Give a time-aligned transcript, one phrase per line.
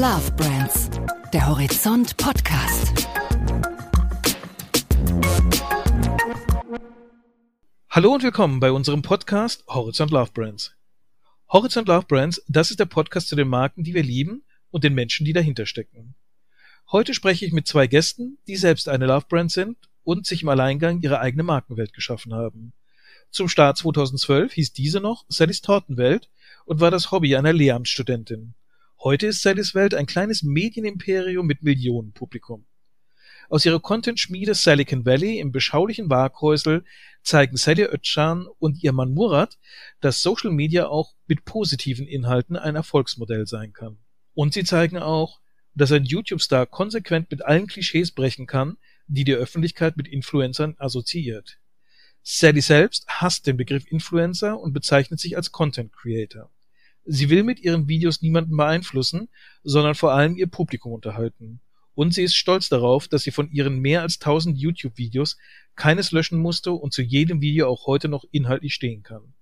[0.00, 0.90] Love Brands,
[1.32, 3.08] der Horizont Podcast.
[7.90, 10.72] Hallo und willkommen bei unserem Podcast Horizont Love Brands.
[11.48, 14.94] Horizont Love Brands, das ist der Podcast zu den Marken, die wir lieben und den
[14.94, 16.14] Menschen, die dahinter stecken.
[16.92, 20.48] Heute spreche ich mit zwei Gästen, die selbst eine Love Brand sind und sich im
[20.48, 22.72] Alleingang ihre eigene Markenwelt geschaffen haben.
[23.32, 26.30] Zum Start 2012 hieß diese noch Sallys Tortenwelt
[26.66, 28.54] und war das Hobby einer Lehramtsstudentin.
[29.04, 32.66] Heute ist Sallys Welt ein kleines Medienimperium mit Millionenpublikum.
[33.48, 36.84] Aus ihrer Content-Schmiede Silicon Valley im beschaulichen Waghäusel
[37.22, 39.56] zeigen Sally Özcan und ihr Mann Murat,
[40.00, 43.98] dass Social Media auch mit positiven Inhalten ein Erfolgsmodell sein kann.
[44.34, 45.38] Und sie zeigen auch,
[45.76, 51.60] dass ein YouTube-Star konsequent mit allen Klischees brechen kann, die die Öffentlichkeit mit Influencern assoziiert.
[52.24, 56.50] Sally selbst hasst den Begriff Influencer und bezeichnet sich als Content Creator.
[57.10, 59.30] Sie will mit ihren Videos niemanden beeinflussen,
[59.62, 61.60] sondern vor allem ihr Publikum unterhalten.
[61.94, 65.38] Und sie ist stolz darauf, dass sie von ihren mehr als 1000 YouTube-Videos
[65.74, 69.32] keines löschen musste und zu jedem Video auch heute noch inhaltlich stehen kann.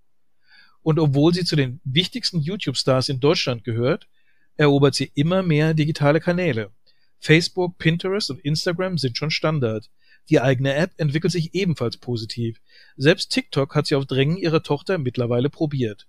[0.82, 4.06] Und obwohl sie zu den wichtigsten YouTube-Stars in Deutschland gehört,
[4.54, 6.70] erobert sie immer mehr digitale Kanäle.
[7.18, 9.90] Facebook, Pinterest und Instagram sind schon Standard.
[10.30, 12.60] Die eigene App entwickelt sich ebenfalls positiv.
[12.96, 16.06] Selbst TikTok hat sie auf Drängen ihrer Tochter mittlerweile probiert.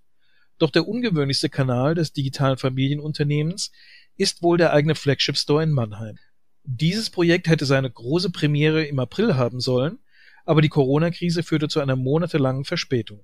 [0.57, 3.71] Doch der ungewöhnlichste Kanal des digitalen Familienunternehmens
[4.15, 6.17] ist wohl der eigene Flagship Store in Mannheim.
[6.63, 9.99] Dieses Projekt hätte seine große Premiere im April haben sollen,
[10.45, 13.23] aber die Corona-Krise führte zu einer monatelangen Verspätung.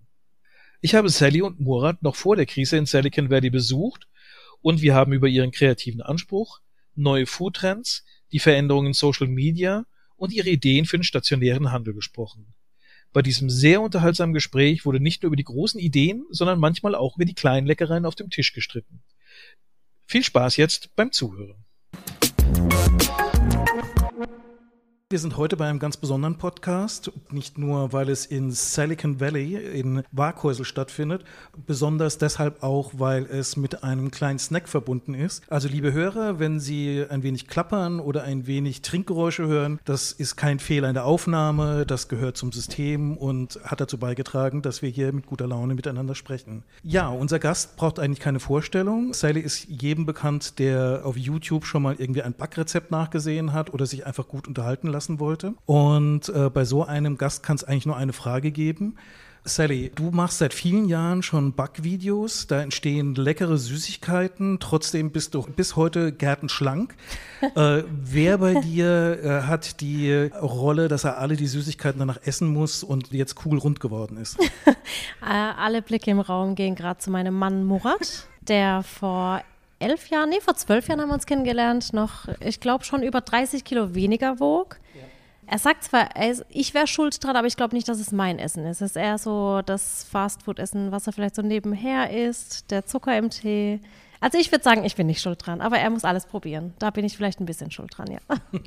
[0.82, 4.08] Ich habe Sally und Murat noch vor der Krise in Silicon Valley besucht
[4.62, 6.60] und wir haben über ihren kreativen Anspruch,
[6.96, 12.54] neue Foodtrends, die Veränderungen in Social Media und ihre Ideen für den stationären Handel gesprochen.
[13.14, 17.16] Bei diesem sehr unterhaltsamen Gespräch wurde nicht nur über die großen Ideen, sondern manchmal auch
[17.16, 19.04] über die kleinen Leckereien auf dem Tisch gestritten.
[20.08, 21.64] Viel Spaß jetzt beim Zuhören.
[25.14, 29.54] Wir sind heute bei einem ganz besonderen Podcast, nicht nur, weil es in Silicon Valley
[29.58, 31.24] in Waghäusel stattfindet,
[31.68, 35.44] besonders deshalb auch, weil es mit einem kleinen Snack verbunden ist.
[35.52, 40.36] Also liebe Hörer, wenn Sie ein wenig klappern oder ein wenig Trinkgeräusche hören, das ist
[40.36, 44.90] kein Fehler in der Aufnahme, das gehört zum System und hat dazu beigetragen, dass wir
[44.90, 46.64] hier mit guter Laune miteinander sprechen.
[46.82, 49.14] Ja, unser Gast braucht eigentlich keine Vorstellung.
[49.14, 53.86] Sally ist jedem bekannt, der auf YouTube schon mal irgendwie ein Backrezept nachgesehen hat oder
[53.86, 55.54] sich einfach gut unterhalten lassen lassen wollte.
[55.66, 58.96] Und äh, bei so einem Gast kann es eigentlich nur eine Frage geben.
[59.46, 65.42] Sally, du machst seit vielen Jahren schon Backvideos, da entstehen leckere Süßigkeiten, trotzdem bist du
[65.42, 66.96] bis heute gärtenschlank.
[67.56, 72.48] äh, wer bei dir äh, hat die Rolle, dass er alle die Süßigkeiten danach essen
[72.48, 74.38] muss und jetzt cool rund geworden ist?
[75.22, 79.42] Äh, alle Blicke im Raum gehen gerade zu meinem Mann Murat, der vor
[79.84, 83.22] elf Jahren, nee, vor zwölf Jahren haben wir uns kennengelernt, noch, ich glaube, schon über
[83.22, 84.80] 30 Kilo weniger wog.
[84.96, 85.02] Ja.
[85.46, 86.10] Er sagt zwar,
[86.50, 88.82] ich wäre schuld dran, aber ich glaube nicht, dass es mein Essen ist.
[88.82, 93.30] Es ist eher so das Fastfood-Essen, was er vielleicht so nebenher isst, der Zucker im
[93.30, 93.80] Tee.
[94.24, 96.74] Also ich würde sagen, ich bin nicht schuld dran, aber er muss alles probieren.
[96.80, 98.20] Da bin ich vielleicht ein bisschen schuld dran, ja.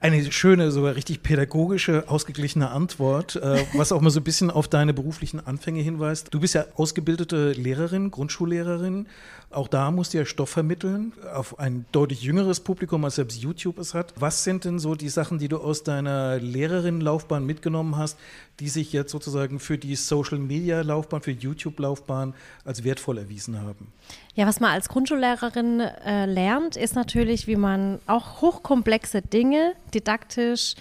[0.00, 4.68] Eine schöne, sogar richtig pädagogische, ausgeglichene Antwort, äh, was auch mal so ein bisschen auf
[4.68, 6.32] deine beruflichen Anfänge hinweist.
[6.32, 9.08] Du bist ja ausgebildete Lehrerin, Grundschullehrerin.
[9.50, 13.78] Auch da musst du ja Stoff vermitteln auf ein deutlich jüngeres Publikum, als selbst YouTube
[13.78, 14.12] es hat.
[14.16, 18.18] Was sind denn so die Sachen, die du aus deiner Lehrerinnenlaufbahn mitgenommen hast,
[18.60, 22.34] die sich jetzt sozusagen für die Social-Media-Laufbahn, für YouTube-Laufbahn
[22.66, 23.90] als wertvoll erwiesen haben?
[24.34, 30.74] Ja, was man als Grundschullehrerin äh, lernt, ist natürlich, wie man auch hochkomplexe Dinge didaktisch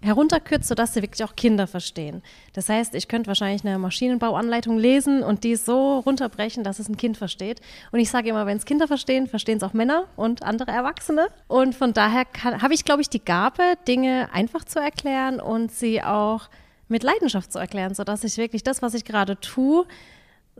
[0.00, 2.22] herunterkürzt, sodass sie wirklich auch Kinder verstehen.
[2.52, 6.96] Das heißt, ich könnte wahrscheinlich eine Maschinenbauanleitung lesen und die so runterbrechen, dass es ein
[6.96, 7.60] Kind versteht.
[7.90, 11.26] Und ich sage immer, wenn es Kinder verstehen, verstehen es auch Männer und andere Erwachsene.
[11.48, 16.02] Und von daher habe ich, glaube ich, die Gabe, Dinge einfach zu erklären und sie
[16.02, 16.48] auch
[16.88, 19.86] mit Leidenschaft zu erklären, sodass ich wirklich das, was ich gerade tue,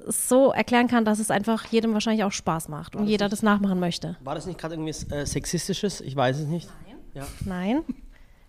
[0.06, 3.42] so erklären kann, dass es einfach jedem wahrscheinlich auch Spaß macht und jeder nicht, das
[3.42, 4.16] nachmachen möchte.
[4.22, 6.00] War das nicht gerade irgendwie äh, sexistisches?
[6.00, 6.68] Ich weiß es nicht.
[6.86, 6.96] Nein.
[7.14, 7.26] Ja.
[7.44, 7.84] Nein.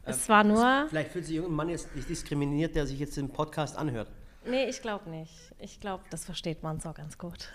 [0.09, 0.87] Es war nur.
[0.89, 4.07] Vielleicht fühlt sich irgendein Mann jetzt nicht diskriminiert, der sich jetzt den Podcast anhört.
[4.45, 5.33] Nee, ich glaube nicht.
[5.59, 7.49] Ich glaube, das versteht man so ganz gut.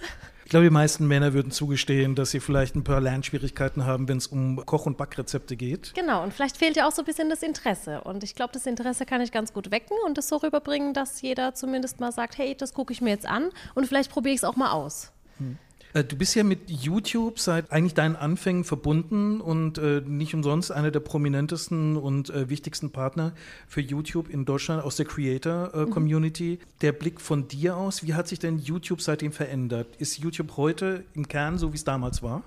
[0.44, 4.18] Ich glaube, die meisten Männer würden zugestehen, dass sie vielleicht ein paar Lernschwierigkeiten haben, wenn
[4.18, 5.94] es um Koch- und Backrezepte geht.
[5.94, 8.02] Genau, und vielleicht fehlt ja auch so ein bisschen das Interesse.
[8.02, 11.22] Und ich glaube, das Interesse kann ich ganz gut wecken und es so rüberbringen, dass
[11.22, 14.40] jeder zumindest mal sagt, hey, das gucke ich mir jetzt an und vielleicht probiere ich
[14.40, 15.12] es auch mal aus.
[15.38, 15.58] Hm.
[15.94, 20.70] Äh, du bist ja mit YouTube seit eigentlich deinen Anfängen verbunden und äh, nicht umsonst
[20.70, 23.32] einer der prominentesten und äh, wichtigsten Partner
[23.66, 26.54] für YouTube in Deutschland aus der Creator-Community.
[26.54, 26.68] Äh, mhm.
[26.82, 29.96] Der Blick von dir aus, wie hat sich denn YouTube seitdem verändert?
[29.98, 32.42] Ist YouTube heute im Kern so, wie es damals war?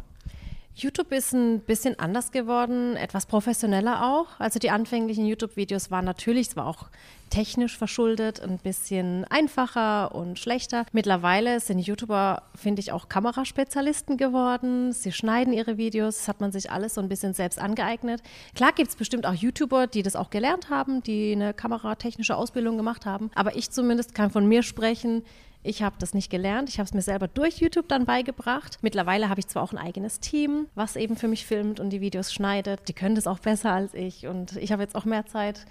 [0.77, 4.27] YouTube ist ein bisschen anders geworden, etwas professioneller auch.
[4.39, 6.85] Also die anfänglichen YouTube-Videos waren natürlich, zwar auch
[7.31, 10.85] technisch verschuldet, ein bisschen einfacher und schlechter.
[10.91, 14.93] Mittlerweile sind YouTuber, finde ich, auch Kameraspezialisten geworden.
[14.93, 18.21] Sie schneiden ihre Videos, das hat man sich alles so ein bisschen selbst angeeignet.
[18.53, 22.77] Klar gibt es bestimmt auch YouTuber, die das auch gelernt haben, die eine kameratechnische Ausbildung
[22.77, 23.31] gemacht haben.
[23.33, 25.23] Aber ich zumindest kann von mir sprechen,
[25.63, 26.69] ich habe das nicht gelernt.
[26.69, 28.77] Ich habe es mir selber durch YouTube dann beigebracht.
[28.81, 32.01] Mittlerweile habe ich zwar auch ein eigenes Team, was eben für mich filmt und die
[32.01, 32.87] Videos schneidet.
[32.87, 34.27] Die können das auch besser als ich.
[34.27, 35.65] Und ich habe jetzt auch mehr Zeit,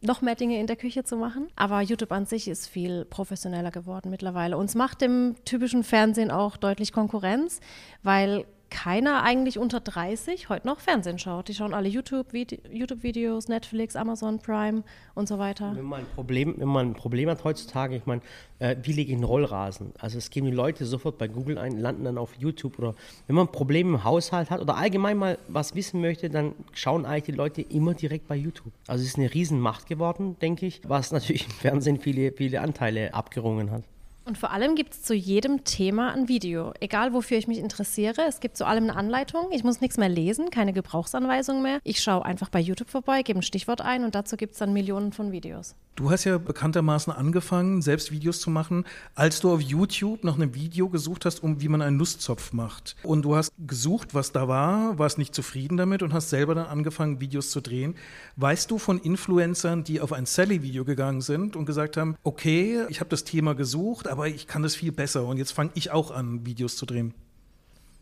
[0.00, 1.48] noch mehr Dinge in der Küche zu machen.
[1.56, 4.56] Aber YouTube an sich ist viel professioneller geworden mittlerweile.
[4.56, 7.60] Und es macht dem typischen Fernsehen auch deutlich Konkurrenz,
[8.02, 11.48] weil keiner eigentlich unter 30 heute noch Fernsehen schaut.
[11.48, 14.82] Die schauen alle YouTube-Videos, YouTube Netflix, Amazon Prime
[15.14, 15.72] und so weiter.
[15.76, 18.22] Wenn man ein Problem, wenn man ein Problem hat heutzutage, ich meine,
[18.60, 19.92] äh, wie lege ich einen Rollrasen?
[19.98, 22.94] Also es geben die Leute sofort bei Google ein, landen dann auf YouTube oder
[23.26, 27.04] wenn man ein Problem im Haushalt hat oder allgemein mal was wissen möchte, dann schauen
[27.04, 28.72] eigentlich die Leute immer direkt bei YouTube.
[28.86, 33.12] Also es ist eine Riesenmacht geworden, denke ich, was natürlich im Fernsehen viele, viele Anteile
[33.12, 33.84] abgerungen hat.
[34.24, 36.72] Und vor allem gibt es zu jedem Thema ein Video.
[36.78, 38.22] Egal, wofür ich mich interessiere.
[38.28, 39.48] Es gibt zu allem eine Anleitung.
[39.50, 41.80] Ich muss nichts mehr lesen, keine Gebrauchsanweisung mehr.
[41.82, 44.72] Ich schaue einfach bei YouTube vorbei, gebe ein Stichwort ein und dazu gibt es dann
[44.72, 45.74] Millionen von Videos.
[45.94, 48.84] Du hast ja bekanntermaßen angefangen, selbst Videos zu machen,
[49.14, 52.96] als du auf YouTube nach einem Video gesucht hast, um wie man einen Nusszopf macht.
[53.02, 56.64] Und du hast gesucht, was da war, warst nicht zufrieden damit und hast selber dann
[56.64, 57.94] angefangen, Videos zu drehen.
[58.36, 63.00] Weißt du von Influencern, die auf ein Sally-Video gegangen sind und gesagt haben, okay, ich
[63.00, 66.10] habe das Thema gesucht, aber ich kann das viel besser und jetzt fange ich auch
[66.10, 67.14] an, Videos zu drehen.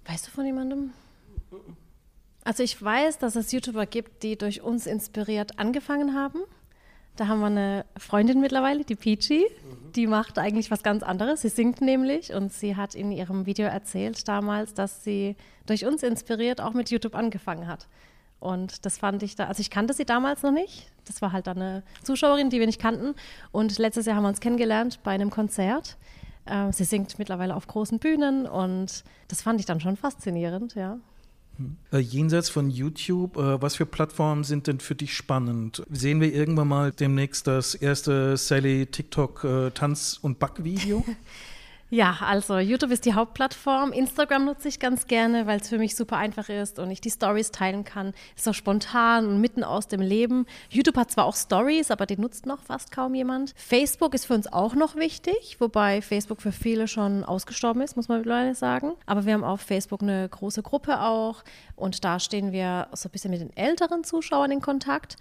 [0.06, 0.90] Weißt du von jemandem?
[2.42, 6.40] Also ich weiß, dass es YouTuber gibt, die durch uns inspiriert angefangen haben.
[7.14, 9.46] Da haben wir eine Freundin mittlerweile, die Peachy.
[9.46, 9.92] Mhm.
[9.92, 11.42] Die macht eigentlich was ganz anderes.
[11.42, 15.36] Sie singt nämlich und sie hat in ihrem Video erzählt damals, dass sie
[15.66, 17.86] durch uns inspiriert auch mit YouTube angefangen hat.
[18.40, 20.90] Und das fand ich da, also ich kannte sie damals noch nicht.
[21.04, 23.14] Das war halt eine Zuschauerin, die wir nicht kannten.
[23.52, 25.96] Und letztes Jahr haben wir uns kennengelernt bei einem Konzert.
[26.46, 30.98] Äh, sie singt mittlerweile auf großen Bühnen und das fand ich dann schon faszinierend, ja.
[31.92, 35.82] Äh, jenseits von YouTube, äh, was für Plattformen sind denn für dich spannend?
[35.90, 41.04] Sehen wir irgendwann mal demnächst das erste Sally TikTok äh, Tanz- und Backvideo?
[41.92, 43.90] Ja, also YouTube ist die Hauptplattform.
[43.90, 47.10] Instagram nutze ich ganz gerne, weil es für mich super einfach ist und ich die
[47.10, 48.14] Stories teilen kann.
[48.36, 50.46] Ist auch spontan und mitten aus dem Leben.
[50.68, 53.54] YouTube hat zwar auch Stories, aber die nutzt noch fast kaum jemand.
[53.56, 58.06] Facebook ist für uns auch noch wichtig, wobei Facebook für viele schon ausgestorben ist, muss
[58.06, 58.92] man mittlerweile sagen.
[59.06, 61.42] Aber wir haben auf Facebook eine große Gruppe auch
[61.74, 65.16] und da stehen wir so ein bisschen mit den älteren Zuschauern in Kontakt.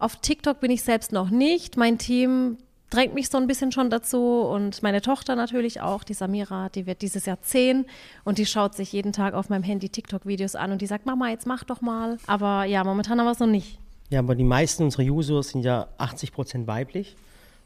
[0.00, 1.76] Auf TikTok bin ich selbst noch nicht.
[1.76, 2.58] Mein Team
[2.90, 6.86] drängt mich so ein bisschen schon dazu und meine Tochter natürlich auch, die Samira, die
[6.86, 7.86] wird dieses Jahr zehn
[8.24, 11.28] und die schaut sich jeden Tag auf meinem Handy TikTok-Videos an und die sagt, Mama,
[11.28, 12.18] jetzt mach doch mal.
[12.26, 13.78] Aber ja, momentan haben wir es noch nicht.
[14.10, 17.16] Ja, aber die meisten unserer User sind ja 80 Prozent weiblich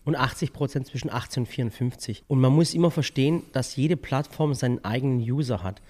[0.05, 2.25] und 80 Prozent zwischen 18 und 54.
[2.27, 5.81] Und man muss immer verstehen, dass jede Plattform seinen eigenen User hat.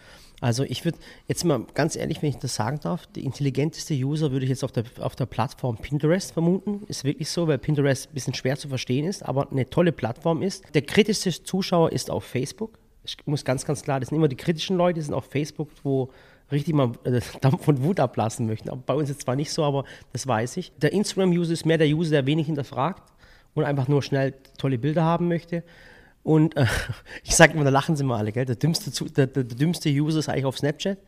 [0.43, 0.99] Also ich würde
[1.29, 4.65] jetzt mal ganz ehrlich, wenn ich das sagen darf, der intelligenteste User würde ich jetzt
[4.65, 6.83] auf der, auf der Plattform Pinterest vermuten.
[6.89, 10.43] Ist wirklich so, weil Pinterest ein bisschen schwer zu verstehen ist, aber eine tolle Plattform
[10.43, 10.65] ist.
[10.75, 12.77] Der kritischste Zuschauer ist auf Facebook.
[13.05, 15.69] Ich muss ganz, ganz klar, das sind immer die kritischen Leute, die sind auf Facebook,
[15.85, 16.11] wo
[16.51, 18.69] richtig mal äh, Dampf von Wut ablassen möchten.
[18.85, 20.73] Bei uns ist zwar nicht so, aber das weiß ich.
[20.79, 23.13] Der Instagram-User ist mehr der User, der wenig hinterfragt
[23.55, 25.63] und einfach nur schnell tolle Bilder haben möchte.
[26.23, 26.67] Und äh,
[27.25, 28.45] ich sage immer, da lachen sie mal alle, gell?
[28.45, 30.99] Der dümmste, der, der, der dümmste User ist eigentlich auf Snapchat.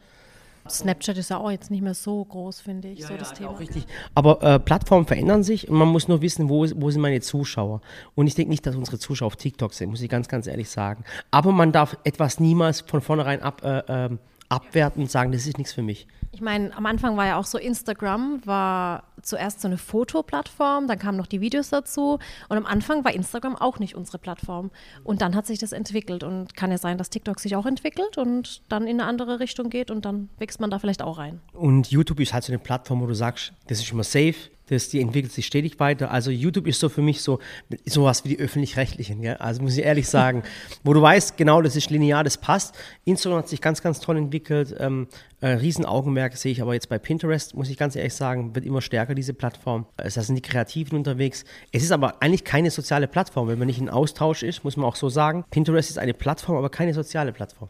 [0.68, 3.34] Snapchat ist ja auch jetzt nicht mehr so groß, finde ich, ja, so ja, das
[3.34, 3.50] Thema.
[3.50, 3.86] Auch richtig.
[4.14, 7.82] Aber äh, Plattformen verändern sich und man muss nur wissen, wo, wo sind meine Zuschauer.
[8.14, 10.70] Und ich denke nicht, dass unsere Zuschauer auf TikTok sind, muss ich ganz, ganz ehrlich
[10.70, 11.04] sagen.
[11.30, 14.10] Aber man darf etwas niemals von vornherein ab, äh, äh,
[14.48, 16.06] abwerten und sagen, das ist nichts für mich.
[16.34, 20.98] Ich meine, am Anfang war ja auch so, Instagram war zuerst so eine Fotoplattform, dann
[20.98, 24.72] kamen noch die Videos dazu und am Anfang war Instagram auch nicht unsere Plattform.
[25.04, 28.18] Und dann hat sich das entwickelt und kann ja sein, dass TikTok sich auch entwickelt
[28.18, 31.40] und dann in eine andere Richtung geht und dann wächst man da vielleicht auch rein.
[31.52, 34.34] Und YouTube ist halt so eine Plattform, wo du sagst, das ist immer safe,
[34.66, 36.10] das, die entwickelt sich stetig weiter.
[36.10, 37.38] Also YouTube ist so für mich so
[37.84, 39.34] sowas wie die öffentlich-rechtlichen, ja?
[39.34, 40.42] also muss ich ehrlich sagen,
[40.82, 42.74] wo du weißt, genau, das ist linear, das passt.
[43.04, 45.08] Instagram hat sich ganz, ganz toll entwickelt, ähm,
[45.40, 48.80] äh, Riesenaugenmerk sehe ich aber jetzt bei Pinterest, muss ich ganz ehrlich sagen, wird immer
[48.80, 49.86] stärker diese Plattform.
[49.96, 51.44] Da sind die Kreativen unterwegs.
[51.70, 54.86] Es ist aber eigentlich keine soziale Plattform, wenn man nicht in Austausch ist, muss man
[54.86, 55.44] auch so sagen.
[55.50, 57.68] Pinterest ist eine Plattform, aber keine soziale Plattform.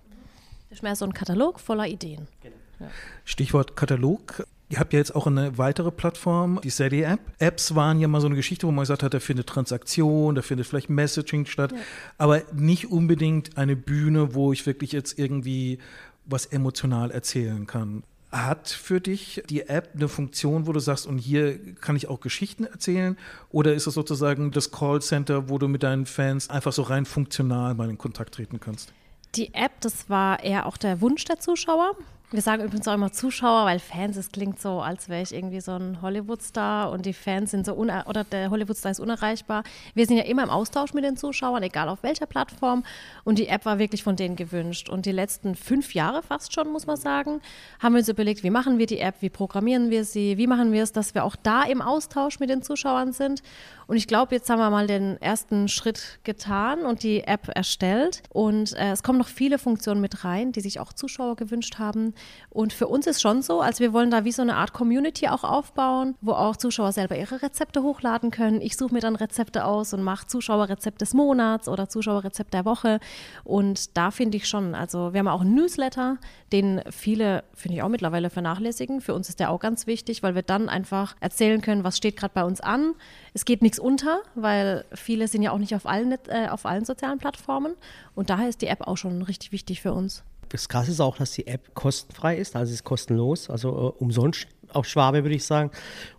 [0.69, 2.29] Das ist mehr so ein Katalog voller Ideen.
[2.43, 2.55] Genau.
[2.79, 2.91] Ja.
[3.25, 4.47] Stichwort Katalog.
[4.75, 7.21] Ihr habt ja jetzt auch eine weitere Plattform, die Sadie App.
[7.38, 10.43] Apps waren ja mal so eine Geschichte, wo man gesagt hat, da findet Transaktion, da
[10.43, 11.78] findet vielleicht Messaging statt, ja.
[12.19, 15.78] aber nicht unbedingt eine Bühne, wo ich wirklich jetzt irgendwie
[16.26, 18.02] was emotional erzählen kann.
[18.33, 22.19] Hat für dich die App eine Funktion, wo du sagst, und hier kann ich auch
[22.19, 23.16] Geschichten erzählen?
[23.50, 27.75] Oder ist es sozusagen das Callcenter, wo du mit deinen Fans einfach so rein funktional
[27.75, 28.93] mal in Kontakt treten kannst?
[29.37, 31.97] Die App, das war eher auch der Wunsch der Zuschauer.
[32.35, 35.61] Wir sagen übrigens auch immer Zuschauer, weil Fans, es klingt so, als wäre ich irgendwie
[35.61, 39.62] so ein Hollywood-Star und die Fans sind so, oder der Hollywood-Star ist unerreichbar.
[39.95, 42.83] Wir sind ja immer im Austausch mit den Zuschauern, egal auf welcher Plattform.
[43.23, 44.88] Und die App war wirklich von denen gewünscht.
[44.88, 47.41] Und die letzten fünf Jahre fast schon, muss man sagen,
[47.79, 50.73] haben wir uns überlegt, wie machen wir die App, wie programmieren wir sie, wie machen
[50.73, 53.45] wir es, dass wir auch da im Austausch mit den Zuschauern sind.
[53.87, 58.23] Und ich glaube, jetzt haben wir mal den ersten Schritt getan und die App erstellt.
[58.31, 62.14] Und äh, es kommen noch viele Funktionen mit rein, die sich auch Zuschauer gewünscht haben.
[62.50, 65.29] Und für uns ist schon so, als wir wollen da wie so eine Art Community
[65.29, 68.61] auch aufbauen, wo auch Zuschauer selber ihre Rezepte hochladen können.
[68.61, 73.00] Ich suche mir dann Rezepte aus und mache Zuschauerrezept des Monats oder Zuschauerrezept der Woche.
[73.45, 76.19] Und da finde ich schon, also wir haben auch einen Newsletter,
[76.53, 79.00] den viele, finde ich auch mittlerweile vernachlässigen.
[79.00, 82.17] Für uns ist der auch ganz wichtig, weil wir dann einfach erzählen können, was steht
[82.17, 82.95] gerade bei uns an.
[83.33, 86.85] Es geht nichts unter, weil viele sind ja auch nicht auf allen, äh, auf allen
[86.85, 87.75] sozialen Plattformen.
[88.14, 90.23] Und daher ist die App auch schon richtig wichtig für uns.
[90.50, 94.47] Das Krasse ist auch, dass die App kostenfrei ist, also ist kostenlos, also äh, umsonst
[94.73, 95.71] auf Schwabe würde ich sagen.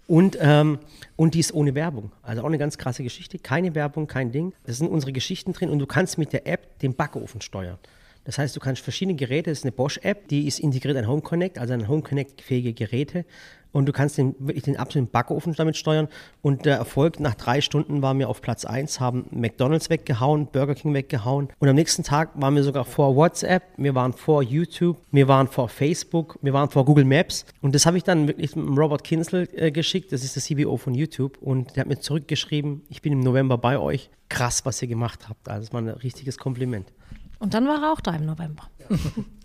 [0.08, 0.80] Und, ähm,
[1.16, 2.12] und die ist ohne Werbung.
[2.22, 3.40] Also auch eine ganz krasse Geschichte.
[3.40, 4.54] Keine Werbung, kein Ding.
[4.66, 7.78] Das sind unsere Geschichten drin und du kannst mit der App den Backofen steuern.
[8.26, 11.22] Das heißt, du kannst verschiedene Geräte, das ist eine Bosch-App, die ist integriert an Home
[11.22, 13.24] Connect, also an Home Connect-fähige Geräte
[13.76, 16.08] und du kannst den, wirklich den absoluten Backofen damit steuern.
[16.42, 20.76] Und der Erfolg nach drei Stunden waren wir auf Platz 1, haben McDonalds weggehauen, Burger
[20.76, 21.50] King weggehauen.
[21.60, 25.50] Und am nächsten Tag waren wir sogar vor WhatsApp, wir waren vor YouTube, wir waren
[25.50, 27.46] vor Facebook, wir waren vor Google Maps.
[27.62, 30.78] Und das habe ich dann wirklich mit Robert Kinsel äh, geschickt, das ist der CBO
[30.78, 31.38] von YouTube.
[31.42, 34.10] Und der hat mir zurückgeschrieben, ich bin im November bei euch.
[34.30, 35.50] Krass, was ihr gemacht habt.
[35.50, 36.94] Also das war ein richtiges Kompliment.
[37.40, 38.64] Und dann war er auch da im November.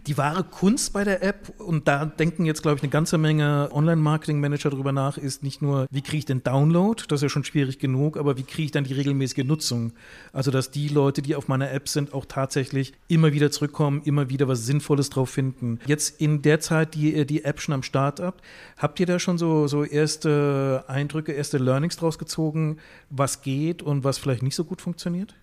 [0.07, 3.69] Die wahre Kunst bei der App, und da denken jetzt, glaube ich, eine ganze Menge
[3.71, 7.45] Online-Marketing-Manager drüber nach, ist nicht nur, wie kriege ich den Download, das ist ja schon
[7.45, 9.93] schwierig genug, aber wie kriege ich dann die regelmäßige Nutzung?
[10.33, 14.31] Also, dass die Leute, die auf meiner App sind, auch tatsächlich immer wieder zurückkommen, immer
[14.31, 15.79] wieder was Sinnvolles drauf finden.
[15.87, 18.43] Jetzt in der Zeit, die ihr die App schon am Start habt,
[18.79, 22.79] habt ihr da schon so, so erste Eindrücke, erste Learnings draus gezogen,
[23.11, 25.35] was geht und was vielleicht nicht so gut funktioniert?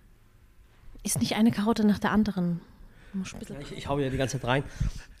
[1.08, 2.60] Ist nicht eine Karotte nach der anderen.
[3.62, 4.64] Ich, ich hau ja die ganze Zeit rein.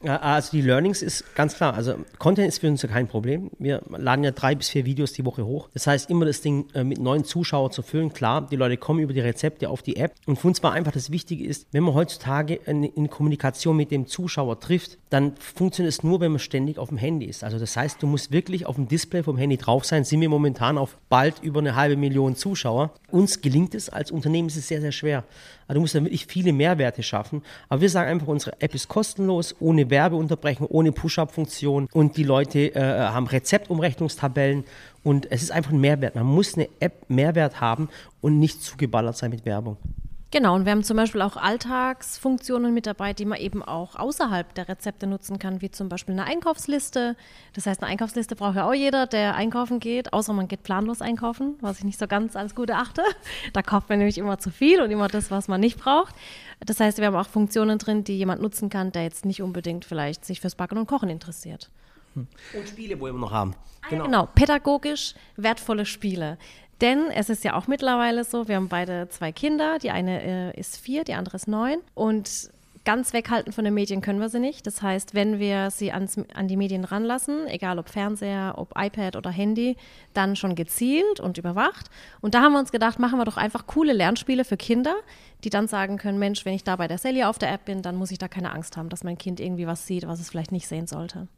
[0.04, 1.74] Also die Learnings ist ganz klar.
[1.74, 3.50] Also Content ist für uns ja kein Problem.
[3.58, 5.68] Wir laden ja drei bis vier Videos die Woche hoch.
[5.74, 8.12] Das heißt, immer das Ding äh, mit neuen Zuschauern zu füllen.
[8.12, 10.14] Klar, die Leute kommen über die Rezepte auf die App.
[10.26, 13.90] Und für uns war einfach das Wichtige ist, wenn man heutzutage in, in Kommunikation mit
[13.90, 17.42] dem Zuschauer trifft, dann funktioniert es nur, wenn man ständig auf dem Handy ist.
[17.42, 20.04] Also das heißt, du musst wirklich auf dem Display vom Handy drauf sein.
[20.04, 22.92] Sind wir momentan auf bald über eine halbe Million Zuschauer.
[23.10, 25.24] Uns gelingt es als Unternehmen ist es sehr, sehr schwer.
[25.68, 27.42] Also du musst da wirklich viele Mehrwerte schaffen.
[27.68, 32.74] Aber wir sagen einfach, unsere App ist kostenlos, ohne Werbeunterbrechung, ohne Push-Up-Funktion und die Leute
[32.74, 34.64] äh, haben Rezeptumrechnungstabellen
[35.04, 36.14] und es ist einfach ein Mehrwert.
[36.14, 37.88] Man muss eine App Mehrwert haben
[38.20, 39.76] und nicht zugeballert sein mit Werbung.
[40.30, 44.52] Genau, und wir haben zum Beispiel auch Alltagsfunktionen mit dabei, die man eben auch außerhalb
[44.54, 47.16] der Rezepte nutzen kann, wie zum Beispiel eine Einkaufsliste.
[47.54, 51.00] Das heißt, eine Einkaufsliste braucht ja auch jeder, der einkaufen geht, außer man geht planlos
[51.00, 53.02] einkaufen, was ich nicht so ganz als gut erachte.
[53.54, 56.14] Da kauft man nämlich immer zu viel und immer das, was man nicht braucht.
[56.60, 59.84] Das heißt, wir haben auch Funktionen drin, die jemand nutzen kann, der jetzt nicht unbedingt
[59.84, 61.70] vielleicht sich fürs Backen und Kochen interessiert.
[62.14, 63.54] Und Spiele wollen wir noch haben.
[63.88, 64.04] Genau.
[64.04, 66.36] genau, pädagogisch wertvolle Spiele.
[66.80, 69.78] Denn es ist ja auch mittlerweile so, wir haben beide zwei Kinder.
[69.78, 71.78] Die eine äh, ist vier, die andere ist neun.
[71.94, 72.50] Und
[72.88, 74.66] ganz weghalten von den Medien können wir sie nicht.
[74.66, 79.16] Das heißt, wenn wir sie ans, an die Medien ranlassen, egal ob Fernseher, ob iPad
[79.16, 79.76] oder Handy,
[80.14, 81.90] dann schon gezielt und überwacht.
[82.22, 84.94] Und da haben wir uns gedacht, machen wir doch einfach coole Lernspiele für Kinder,
[85.44, 87.82] die dann sagen können, Mensch, wenn ich da bei der Sally auf der App bin,
[87.82, 90.30] dann muss ich da keine Angst haben, dass mein Kind irgendwie was sieht, was es
[90.30, 91.28] vielleicht nicht sehen sollte.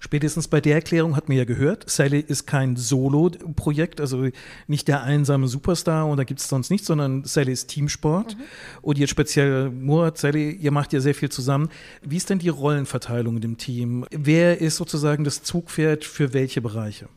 [0.00, 4.28] Spätestens bei der Erklärung hat man ja gehört, Sally ist kein Solo-Projekt, also
[4.66, 8.36] nicht der einsame Superstar und da gibt es sonst nichts, sondern Sally ist Teamsport.
[8.36, 8.42] Mhm.
[8.82, 11.68] Und jetzt speziell Murat, Sally, ihr macht ja sehr viel zusammen.
[12.02, 14.06] Wie ist denn die Rollenverteilung in dem Team?
[14.10, 17.08] Wer ist sozusagen das Zugpferd für welche Bereiche?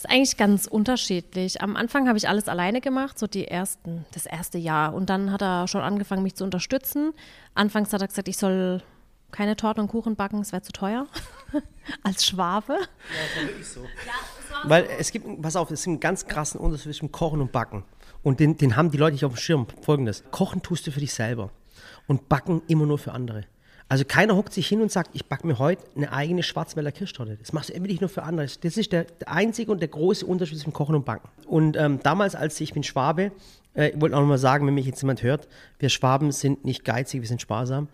[0.00, 1.60] ist eigentlich ganz unterschiedlich.
[1.60, 4.94] Am Anfang habe ich alles alleine gemacht, so die ersten, das erste Jahr.
[4.94, 7.12] Und dann hat er schon angefangen, mich zu unterstützen.
[7.54, 8.82] Anfangs hat er gesagt, ich soll
[9.30, 11.06] keine Torten und Kuchen backen, es wäre zu teuer.
[12.02, 12.74] Als Schwabe.
[12.74, 13.80] Ja, das war wirklich so.
[13.80, 17.52] Ja, Weil es gibt, pass auf, es gibt einen ganz krassen Unterschied zwischen Kochen und
[17.52, 17.84] Backen.
[18.22, 19.66] Und den, den haben die Leute nicht auf dem Schirm.
[19.82, 21.50] Folgendes: Kochen tust du für dich selber
[22.06, 23.44] und backen immer nur für andere.
[23.88, 27.36] Also keiner hockt sich hin und sagt, ich backe mir heute eine eigene Schwarzwälder Kirschtorte.
[27.36, 28.46] Das machst du wirklich nur für andere.
[28.46, 31.28] Das ist der, der einzige und der große Unterschied zwischen Kochen und Backen.
[31.46, 33.32] Und ähm, damals, als ich bin Schwabe,
[33.74, 35.48] äh, ich wollte auch noch mal sagen, wenn mich jetzt jemand hört,
[35.80, 37.88] wir Schwaben sind nicht geizig, wir sind sparsam.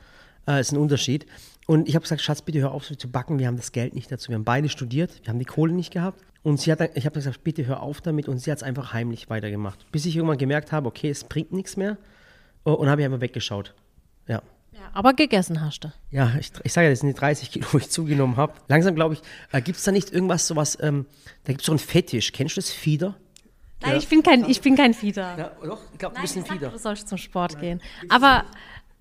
[0.46, 1.26] Äh, ist ein Unterschied.
[1.66, 3.38] Und ich habe gesagt, Schatz, bitte hör auf, so zu backen.
[3.40, 4.28] Wir haben das Geld nicht dazu.
[4.30, 6.20] Wir haben beide studiert, wir haben die Kohle nicht gehabt.
[6.44, 8.28] Und sie hat, dann- ich habe gesagt, bitte hör auf damit.
[8.28, 9.90] Und sie hat es einfach heimlich weitergemacht.
[9.90, 11.96] Bis ich irgendwann gemerkt habe, okay, es bringt nichts mehr.
[12.64, 13.74] Oh, Und habe ich einfach weggeschaut.
[14.28, 14.42] Ja.
[14.72, 15.92] Ja, aber gegessen hast du.
[16.10, 18.52] Ja, ich, ich sage ja, das sind die 30 Kilo, die ich zugenommen habe.
[18.68, 21.06] Langsam glaube ich, äh, gibt es da nicht irgendwas, sowas, ähm,
[21.44, 22.32] da gibt es so einen Fetisch.
[22.32, 23.16] Kennst du das Fieder?
[23.82, 25.36] Nein, ich bin kein, ich bin kein Fieder.
[25.36, 26.68] Ja, doch, ich glaube, du Nein, bist ein Fieder.
[26.70, 27.80] du sollst zum Sport gehen.
[28.08, 28.44] Aber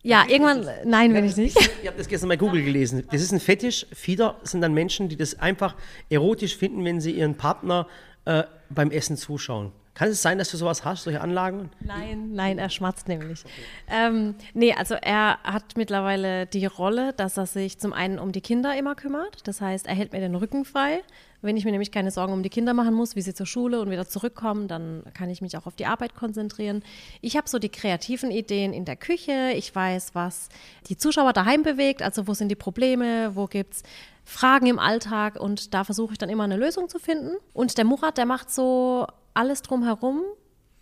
[0.05, 1.57] ja, irgendwann, nein, will ich nicht.
[1.81, 3.03] Ich habe das gestern bei Google gelesen.
[3.11, 3.87] Das ist ein Fetisch.
[3.91, 5.75] Fieder sind dann Menschen, die das einfach
[6.09, 7.87] erotisch finden, wenn sie ihren Partner
[8.25, 9.71] äh, beim Essen zuschauen.
[9.95, 11.69] Kann es sein, dass du sowas hast, solche Anlagen?
[11.79, 13.43] Nein, nein, er schmatzt nämlich.
[13.89, 18.41] Ähm, nee, also er hat mittlerweile die Rolle, dass er sich zum einen um die
[18.41, 19.47] Kinder immer kümmert.
[19.47, 21.01] Das heißt, er hält mir den Rücken frei.
[21.45, 23.79] Wenn ich mir nämlich keine Sorgen um die Kinder machen muss, wie sie zur Schule
[23.79, 26.83] und wieder zurückkommen, dann kann ich mich auch auf die Arbeit konzentrieren.
[27.21, 29.51] Ich habe so die kreativen Ideen in der Küche.
[29.55, 30.49] Ich weiß, was
[30.87, 32.01] die Zuschauer daheim bewegt.
[32.01, 33.83] Also wo sind die Probleme, wo gibt's
[34.23, 37.35] Fragen im Alltag und da versuche ich dann immer eine Lösung zu finden.
[37.53, 40.23] Und der Murat, der macht so alles drumherum,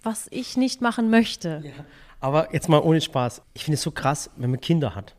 [0.01, 1.61] was ich nicht machen möchte.
[2.21, 3.41] Aber jetzt mal ohne Spaß.
[3.53, 5.13] Ich finde es so krass, wenn man Kinder hat.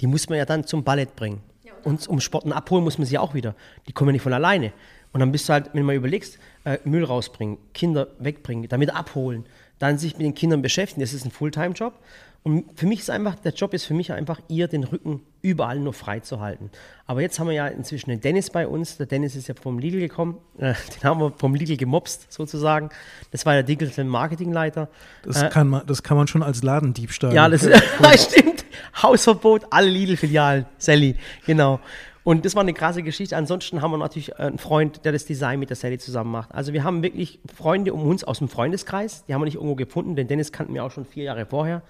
[0.00, 1.42] Die muss man ja dann zum Ballett bringen.
[1.84, 3.54] Und um Sporten abholen muss man sie auch wieder.
[3.86, 4.72] Die kommen ja nicht von alleine.
[5.12, 8.94] Und dann bist du halt, wenn du mal überlegst, äh, Müll rausbringen, Kinder wegbringen, wieder
[8.94, 9.44] abholen,
[9.78, 11.00] dann sich mit den Kindern beschäftigen.
[11.00, 11.94] Das ist ein Fulltime-Job.
[12.42, 15.78] Und für mich ist einfach, der Job ist für mich einfach, ihr den Rücken überall
[15.78, 16.70] nur frei zu halten.
[17.06, 18.96] Aber jetzt haben wir ja inzwischen den Dennis bei uns.
[18.96, 20.38] Der Dennis ist ja vom Lidl gekommen.
[20.56, 22.88] Äh, den haben wir vom Lidl gemobst, sozusagen.
[23.30, 24.88] Das war der Digital Marketingleiter.
[25.22, 27.34] Das, kann man, das kann man schon als Ladendiebstahl.
[27.34, 27.62] Ja, das
[28.16, 28.64] stimmt.
[29.02, 30.64] Hausverbot, alle Lidl-Filialen.
[30.78, 31.78] Sally, genau.
[32.22, 33.36] Und das war eine krasse Geschichte.
[33.36, 36.54] Ansonsten haben wir natürlich einen Freund, der das Design mit der Sally zusammen macht.
[36.54, 39.24] Also wir haben wirklich Freunde um uns aus dem Freundeskreis.
[39.26, 40.16] Die haben wir nicht irgendwo gefunden.
[40.16, 41.82] Den Dennis kannten wir auch schon vier Jahre vorher.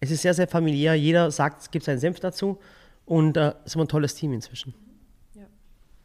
[0.00, 0.94] Es ist sehr, sehr familiär.
[0.94, 2.58] Jeder sagt, es gibt seinen Senf dazu.
[3.04, 4.74] Und äh, es ist immer ein tolles Team inzwischen.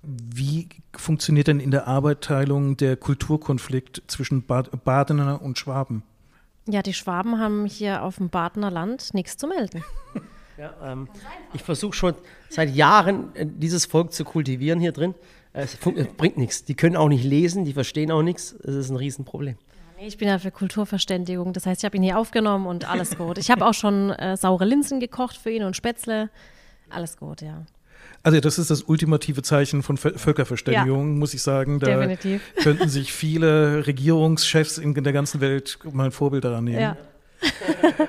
[0.04, 6.04] Wie funktioniert denn in der Arbeitteilung der Kulturkonflikt zwischen Bad Badener und Schwaben?
[6.68, 9.84] Ja, die Schwaben haben hier auf dem Badener Land nichts zu melden.
[10.58, 11.08] Ja, ähm,
[11.54, 12.14] ich versuche schon
[12.50, 15.16] seit Jahren äh, dieses Volk zu kultivieren hier drin.
[15.54, 16.66] Äh, Es bringt nichts.
[16.66, 18.54] Die können auch nicht lesen, die verstehen auch nichts.
[18.64, 19.56] Es ist ein Riesenproblem.
[20.04, 21.54] Ich bin ja für Kulturverständigung.
[21.54, 23.38] Das heißt, ich habe ihn hier aufgenommen und alles gut.
[23.38, 26.30] Ich habe auch schon äh, saure Linsen gekocht für ihn und Spätzle.
[26.90, 27.66] Alles gut, ja.
[28.24, 31.80] Also das ist das ultimative Zeichen von Völ- Völkerverständigung, muss ich sagen.
[31.80, 32.42] Da Definitiv.
[32.64, 36.80] könnten sich viele Regierungschefs in der ganzen Welt mal ein Vorbild daran nehmen.
[36.80, 36.98] ja.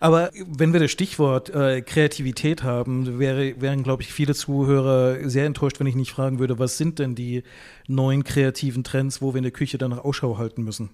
[0.00, 5.46] Aber wenn wir das Stichwort äh, Kreativität haben, wäre, wären, glaube ich, viele Zuhörer sehr
[5.46, 7.42] enttäuscht, wenn ich nicht fragen würde, was sind denn die
[7.86, 10.90] neuen kreativen Trends, wo wir in der Küche danach Ausschau halten müssen?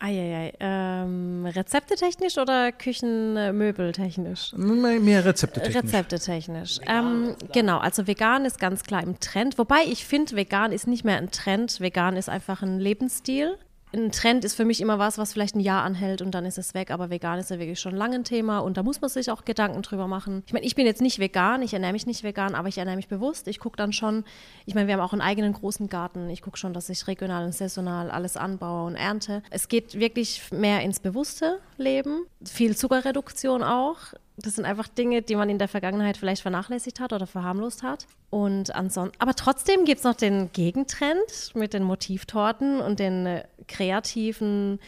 [0.00, 0.52] Eieiei.
[0.60, 4.52] Ähm, Rezeptetechnisch oder Küchenmöbeltechnisch?
[4.56, 5.84] Mehr mehr Rezepte technisch.
[5.84, 6.78] Rezeptetechnisch.
[6.86, 9.58] Ähm, genau, also vegan ist ganz klar im Trend.
[9.58, 11.80] Wobei ich finde, vegan ist nicht mehr ein Trend.
[11.80, 13.58] Vegan ist einfach ein Lebensstil.
[13.92, 16.58] Ein Trend ist für mich immer was, was vielleicht ein Jahr anhält und dann ist
[16.58, 16.90] es weg.
[16.90, 19.44] Aber vegan ist ja wirklich schon lange ein Thema und da muss man sich auch
[19.44, 20.42] Gedanken drüber machen.
[20.46, 22.96] Ich meine, ich bin jetzt nicht vegan, ich ernähre mich nicht vegan, aber ich ernähre
[22.96, 23.48] mich bewusst.
[23.48, 24.24] Ich gucke dann schon,
[24.66, 26.28] ich meine, wir haben auch einen eigenen großen Garten.
[26.28, 29.42] Ich gucke schon, dass ich regional und saisonal alles anbaue und ernte.
[29.50, 32.26] Es geht wirklich mehr ins bewusste Leben.
[32.44, 33.98] Viel Zuckerreduktion auch.
[34.40, 38.06] Das sind einfach Dinge, die man in der Vergangenheit vielleicht vernachlässigt hat oder verharmlost hat.
[38.30, 43.44] Und ansonsten, aber trotzdem gibt es noch den Gegentrend mit den Motivtorten und den äh,
[43.66, 44.78] kreativen,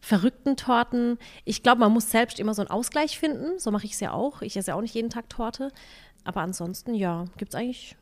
[0.00, 1.18] verrückten Torten.
[1.44, 3.58] Ich glaube, man muss selbst immer so einen Ausgleich finden.
[3.58, 4.42] So mache ich es ja auch.
[4.42, 5.72] Ich esse ja auch nicht jeden Tag Torte.
[6.24, 7.96] Aber ansonsten, ja, gibt es eigentlich,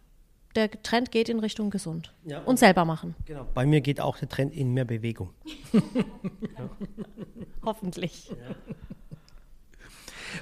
[0.56, 2.12] der Trend geht in Richtung gesund.
[2.24, 2.40] Ja.
[2.42, 3.14] Und selber machen.
[3.24, 3.46] Genau.
[3.54, 5.30] Bei mir geht auch der Trend in mehr Bewegung.
[7.64, 8.32] Hoffentlich.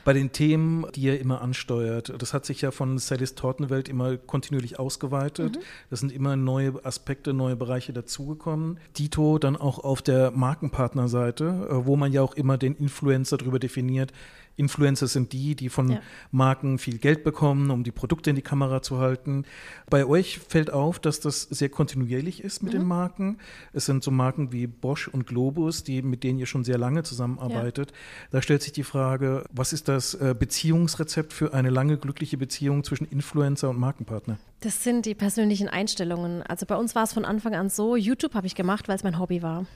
[0.04, 4.16] Bei den Themen, die ihr immer ansteuert, das hat sich ja von Sallys Tortenwelt immer
[4.16, 5.58] kontinuierlich ausgeweitet.
[5.90, 8.78] Das sind immer neue Aspekte, neue Bereiche dazugekommen.
[8.98, 13.58] Dito dann auch auf der Markenpartnerseite, äh, wo man ja auch immer den Influencer darüber
[13.58, 14.12] definiert.
[14.56, 16.00] Influencer sind die, die von Ja.
[16.30, 19.44] Marken viel Geld bekommen, um die Produkte in die Kamera zu halten.
[19.88, 23.38] Bei euch fällt auf, dass das sehr kontinuierlich ist mit den Marken.
[23.72, 27.02] Es sind so Marken wie Bosch und Globus, die, mit denen ihr schon sehr lange
[27.02, 27.92] zusammenarbeitet.
[28.30, 32.84] Da stellt sich die Frage, was ist das äh, Beziehungsrezept für eine lange glückliche Beziehung
[32.84, 34.38] zwischen Influencer und Markenpartner?
[34.60, 36.42] Das sind die persönlichen Einstellungen.
[36.42, 39.04] Also bei uns war es von Anfang an so, YouTube habe ich gemacht, weil es
[39.04, 39.66] mein Hobby war.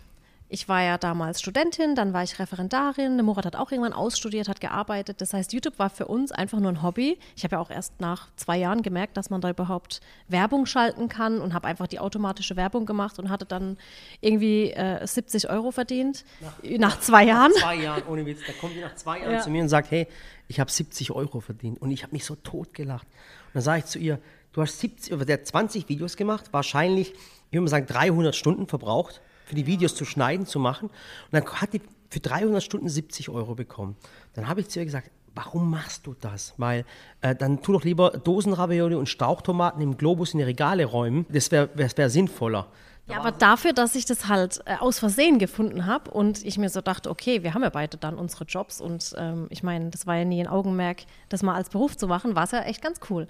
[0.52, 3.16] Ich war ja damals Studentin, dann war ich Referendarin.
[3.16, 5.20] Der Murat hat auch irgendwann ausstudiert, hat gearbeitet.
[5.20, 7.18] Das heißt, YouTube war für uns einfach nur ein Hobby.
[7.36, 11.08] Ich habe ja auch erst nach zwei Jahren gemerkt, dass man da überhaupt Werbung schalten
[11.08, 13.78] kann und habe einfach die automatische Werbung gemacht und hatte dann
[14.20, 16.24] irgendwie äh, 70 Euro verdient.
[16.40, 17.52] Nach, nach zwei Jahren.
[17.52, 18.40] Nach zwei Jahren, ohne Witz.
[18.44, 19.40] Da kommt die nach zwei Jahren ja.
[19.40, 20.08] zu mir und sagt, hey,
[20.48, 21.80] ich habe 70 Euro verdient.
[21.80, 23.06] Und ich habe mich so tot gelacht.
[23.06, 24.18] Und dann sage ich zu ihr,
[24.52, 28.66] du hast 70, der hat 20 Videos gemacht, wahrscheinlich, ich würde mal sagen, 300 Stunden
[28.66, 30.88] verbraucht für die Videos zu schneiden, zu machen.
[30.88, 33.96] Und dann hat die für 300 Stunden 70 Euro bekommen.
[34.34, 36.54] Dann habe ich zu ihr gesagt, warum machst du das?
[36.56, 36.84] Weil
[37.20, 41.26] äh, dann tu doch lieber Dosenravioli und Stauchtomaten im Globus in die Regale räumen.
[41.28, 42.68] Das wäre wär, wär sinnvoller.
[43.08, 46.68] Ja, aber dafür, dass ich das halt äh, aus Versehen gefunden habe und ich mir
[46.68, 50.06] so dachte, okay, wir haben ja beide dann unsere Jobs und ähm, ich meine, das
[50.06, 52.82] war ja nie ein Augenmerk, das mal als Beruf zu machen, war es ja echt
[52.82, 53.26] ganz cool.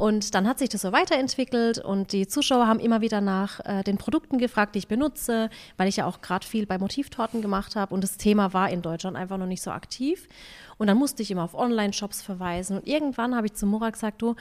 [0.00, 3.82] Und dann hat sich das so weiterentwickelt und die Zuschauer haben immer wieder nach äh,
[3.82, 7.76] den Produkten gefragt, die ich benutze, weil ich ja auch gerade viel bei Motivtorten gemacht
[7.76, 10.26] habe und das Thema war in Deutschland einfach noch nicht so aktiv.
[10.80, 12.78] Und dann musste ich immer auf Online-Shops verweisen.
[12.78, 14.34] Und irgendwann habe ich zu Mora gesagt, du,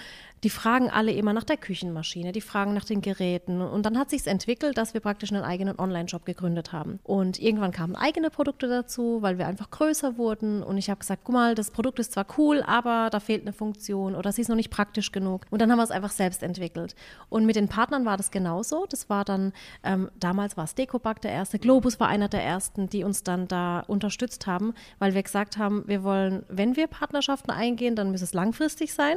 [0.45, 3.60] die fragen alle immer nach der Küchenmaschine, die fragen nach den Geräten.
[3.60, 7.00] Und dann hat sich entwickelt, dass wir praktisch einen eigenen Online-Shop gegründet haben.
[7.04, 10.63] Und irgendwann kamen eigene Produkte dazu, weil wir einfach größer wurden.
[10.63, 13.52] Und ich habe gesagt, guck mal, das Produkt ist zwar cool, aber da fehlt eine
[13.52, 15.45] Funktion oder sie ist noch nicht praktisch genug.
[15.49, 16.95] Und dann haben wir es einfach selbst entwickelt.
[17.29, 18.85] Und mit den Partnern war das genauso.
[18.88, 22.89] Das war dann, ähm, damals war es Decoback der erste, Globus war einer der ersten,
[22.89, 27.51] die uns dann da unterstützt haben, weil wir gesagt haben, wir wollen, wenn wir Partnerschaften
[27.51, 29.15] eingehen, dann muss es langfristig sein.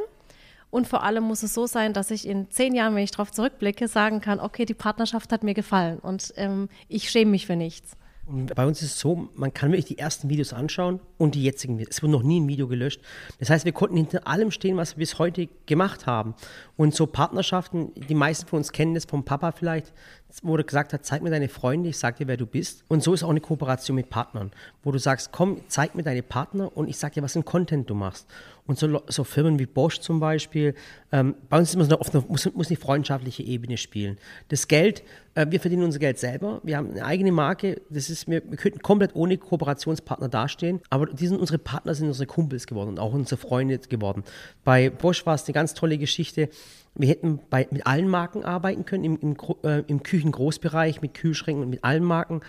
[0.70, 3.30] Und vor allem muss es so sein, dass ich in zehn Jahren, wenn ich darauf
[3.30, 7.56] zurückblicke, sagen kann, okay, die Partnerschaft hat mir gefallen und ähm, ich schäme mich für
[7.56, 7.94] nichts.
[8.24, 11.42] Und bei uns ist es so, man kann wirklich die ersten Videos anschauen und die
[11.42, 11.96] jetzigen Videos.
[11.96, 13.00] Es wurde noch nie ein Video gelöscht.
[13.40, 16.35] Das heißt, wir konnten hinter allem stehen, was wir bis heute gemacht haben.
[16.76, 19.92] Und so Partnerschaften, die meisten von uns kennen das vom Papa vielleicht,
[20.42, 22.84] wo er gesagt hat, zeig mir deine Freunde, ich sag dir, wer du bist.
[22.88, 24.50] Und so ist auch eine Kooperation mit Partnern,
[24.82, 27.90] wo du sagst, komm, zeig mir deine Partner und ich sag dir, was für Content
[27.90, 28.26] du machst.
[28.64, 30.74] Und so, so Firmen wie Bosch zum Beispiel,
[31.10, 34.18] ähm, bei uns immer oft eine, muss, muss eine freundschaftliche Ebene spielen.
[34.48, 35.02] Das Geld,
[35.34, 38.56] äh, wir verdienen unser Geld selber, wir haben eine eigene Marke, das ist, wir, wir
[38.56, 43.00] könnten komplett ohne Kooperationspartner dastehen, aber die sind unsere Partner, sind unsere Kumpels geworden und
[43.00, 44.22] auch unsere Freunde geworden.
[44.64, 46.48] Bei Bosch war es eine ganz tolle Geschichte.
[46.94, 51.64] Wir hätten bei, mit allen Marken arbeiten können, im, im, äh, im Küchengroßbereich, mit Kühlschränken
[51.64, 52.40] und mit allen Marken.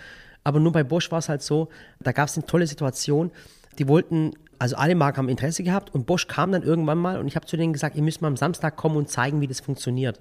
[0.42, 1.68] Aber nur bei Bosch war es halt so,
[2.00, 3.30] da gab es eine tolle Situation.
[3.78, 7.26] Die wollten, also alle Marken haben Interesse gehabt und Bosch kam dann irgendwann mal und
[7.26, 9.60] ich habe zu denen gesagt, ihr müsst mal am Samstag kommen und zeigen, wie das
[9.60, 10.20] funktioniert.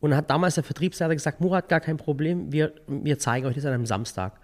[0.00, 3.54] Und dann hat damals der Vertriebsleiter gesagt, Murat, gar kein Problem, wir, wir zeigen euch
[3.54, 4.38] das an einem Samstag.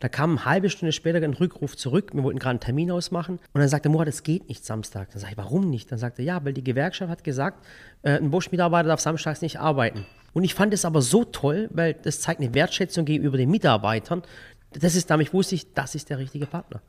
[0.00, 2.10] Da kam eine halbe Stunde später ein Rückruf zurück.
[2.14, 3.38] Wir wollten gerade einen Termin ausmachen.
[3.52, 5.10] Und dann sagte Murat, es geht nicht Samstag.
[5.10, 5.92] Dann sage ich, warum nicht?
[5.92, 7.64] Dann sagte er, ja, weil die Gewerkschaft hat gesagt,
[8.02, 10.06] äh, ein Bosch-Mitarbeiter darf samstags nicht arbeiten.
[10.32, 14.22] Und ich fand es aber so toll, weil das zeigt eine Wertschätzung gegenüber den Mitarbeitern.
[14.72, 16.80] Das ist, damit wusste ich, das ist der richtige Partner.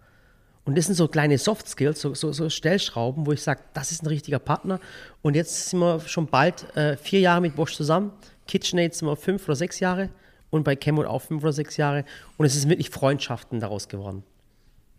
[0.64, 3.92] Und das sind so kleine Soft Skills, so, so, so Stellschrauben, wo ich sage, das
[3.92, 4.80] ist ein richtiger Partner.
[5.22, 8.14] Und jetzt sind wir schon bald äh, vier Jahre mit Bosch zusammen.
[8.48, 10.10] KitchenAid sind wir fünf oder sechs Jahre
[10.52, 12.06] und bei Chemwood auch fünf oder sechs Jahre.
[12.38, 14.24] Und es ist wirklich Freundschaften daraus geworden.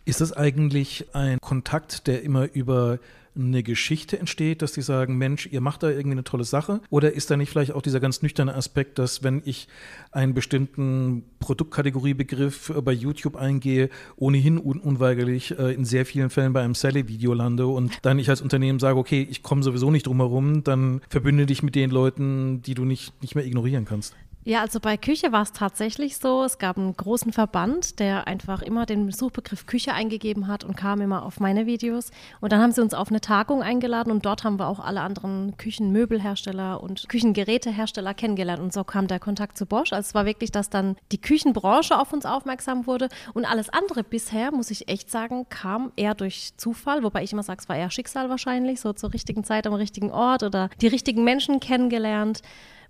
[0.05, 2.99] Ist das eigentlich ein Kontakt, der immer über
[3.35, 6.81] eine Geschichte entsteht, dass die sagen, Mensch, ihr macht da irgendwie eine tolle Sache?
[6.91, 9.69] Oder ist da nicht vielleicht auch dieser ganz nüchterne Aspekt, dass wenn ich
[10.11, 16.63] einen bestimmten Produktkategoriebegriff bei YouTube eingehe, ohnehin un unweigerlich äh, in sehr vielen Fällen bei
[16.63, 20.19] einem Sally-Video lande und dann ich als Unternehmen sage, okay, ich komme sowieso nicht drum
[20.19, 24.15] herum, dann verbünde dich mit den Leuten, die du nicht, nicht mehr ignorieren kannst.
[24.45, 26.43] Ja, also bei Küche war es tatsächlich so.
[26.43, 31.01] Es gab einen großen Verband, der einfach immer den Suchbegriff Küche eingegeben hat und kam
[31.01, 32.11] immer auf meine Videos.
[32.41, 35.01] Und dann haben sie uns auf eine Tagung eingeladen und dort haben wir auch alle
[35.01, 38.61] anderen Küchenmöbelhersteller und Küchengerätehersteller kennengelernt.
[38.61, 39.93] Und so kam der Kontakt zu Bosch.
[39.93, 44.03] Also es war wirklich, dass dann die Küchenbranche auf uns aufmerksam wurde und alles andere
[44.03, 47.05] bisher, muss ich echt sagen, kam eher durch Zufall.
[47.05, 50.11] Wobei ich immer sage, es war eher Schicksal wahrscheinlich, so zur richtigen Zeit am richtigen
[50.11, 52.43] Ort oder die richtigen Menschen kennengelernt.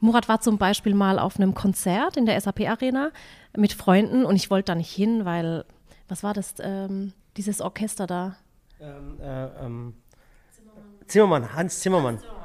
[0.02, 3.12] Murat war zum Beispiel mal auf einem Konzert in der SAP Arena
[3.56, 5.64] mit Freunden und ich wollte da nicht hin, weil,
[6.08, 8.34] was war das, ähm, dieses Orchester da?
[8.80, 9.94] Ähm, äh, ähm,
[11.06, 12.14] Zimmermann, Hans Zimmermann.
[12.14, 12.41] Hans Zimmermann.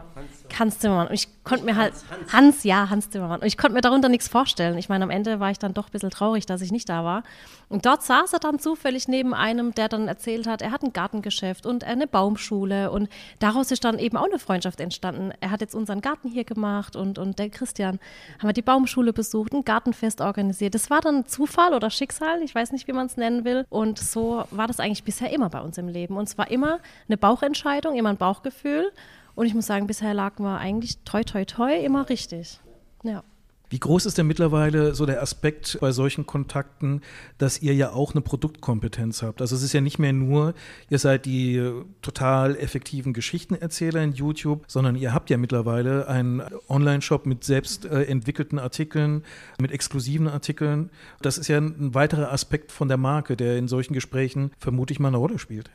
[0.60, 1.08] Hans Zimmermann.
[1.08, 2.34] Und ich konnte mir halt, Hans, Hans.
[2.34, 3.42] Hans, ja, Hans Zimmermann.
[3.42, 4.78] Und ich konnte mir darunter nichts vorstellen.
[4.78, 7.04] Ich meine, am Ende war ich dann doch ein bisschen traurig, dass ich nicht da
[7.04, 7.24] war.
[7.70, 10.94] Und dort saß er dann zufällig neben einem, der dann erzählt hat, er hat ein
[10.94, 12.92] Gartengeschäft und eine Baumschule.
[12.92, 15.34] Und daraus ist dann eben auch eine Freundschaft entstanden.
[15.42, 18.00] Er hat jetzt unseren Garten hier gemacht und, und der Christian
[18.40, 20.76] haben wir die Baumschule besucht, ein Gartenfest organisiert.
[20.76, 23.66] Das war dann Zufall oder Schicksal, ich weiß nicht, wie man es nennen will.
[23.70, 26.16] Und so war das eigentlich bisher immer bei uns im Leben.
[26.16, 28.92] Und zwar immer eine Bauchentscheidung, immer ein Bauchgefühl.
[29.38, 32.60] Und ich muss sagen, bisher lagen wir eigentlich toi, toi, toi immer richtig.
[33.04, 33.23] Ja.
[33.69, 37.02] Wie groß ist denn mittlerweile so der Aspekt bei solchen Kontakten,
[37.38, 39.39] dass ihr ja auch eine Produktkompetenz habt?
[39.39, 40.56] Also es ist ja nicht mehr nur,
[40.89, 46.41] ihr seid die äh, total effektiven Geschichtenerzähler in YouTube, sondern ihr habt ja mittlerweile einen
[46.67, 49.23] Online-Shop mit selbst äh, entwickelten Artikeln,
[49.62, 50.89] mit exklusiven Artikeln.
[51.21, 55.10] Das ist ja ein weiterer Aspekt von der Marke, der in solchen Gesprächen vermutlich mal
[55.10, 55.69] eine Rolle spielt.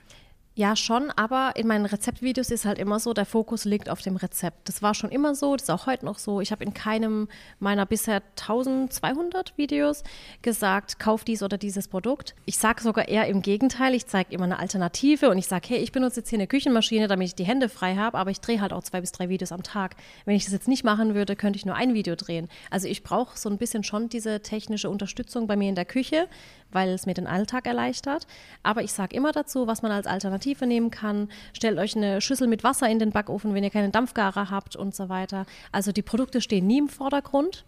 [0.54, 4.16] Ja, schon, aber in meinen Rezeptvideos ist halt immer so, der Fokus liegt auf dem
[4.16, 4.68] Rezept.
[4.68, 6.42] Das war schon immer so, das ist auch heute noch so.
[6.42, 10.02] Ich habe in keinem meiner bisher 1200 Videos
[10.42, 12.34] gesagt, kauf dies oder dieses Produkt.
[12.44, 15.78] Ich sage sogar eher im Gegenteil, ich zeige immer eine Alternative und ich sage, hey,
[15.78, 18.60] ich benutze jetzt hier eine Küchenmaschine, damit ich die Hände frei habe, aber ich drehe
[18.60, 19.96] halt auch zwei bis drei Videos am Tag.
[20.26, 22.50] Wenn ich das jetzt nicht machen würde, könnte ich nur ein Video drehen.
[22.68, 26.28] Also ich brauche so ein bisschen schon diese technische Unterstützung bei mir in der Küche,
[26.72, 28.26] weil es mir den Alltag erleichtert.
[28.62, 31.28] Aber ich sage immer dazu, was man als Alternative nehmen kann.
[31.52, 34.94] Stellt euch eine Schüssel mit Wasser in den Backofen, wenn ihr keinen Dampfgarer habt und
[34.94, 35.46] so weiter.
[35.70, 37.64] Also die Produkte stehen nie im Vordergrund.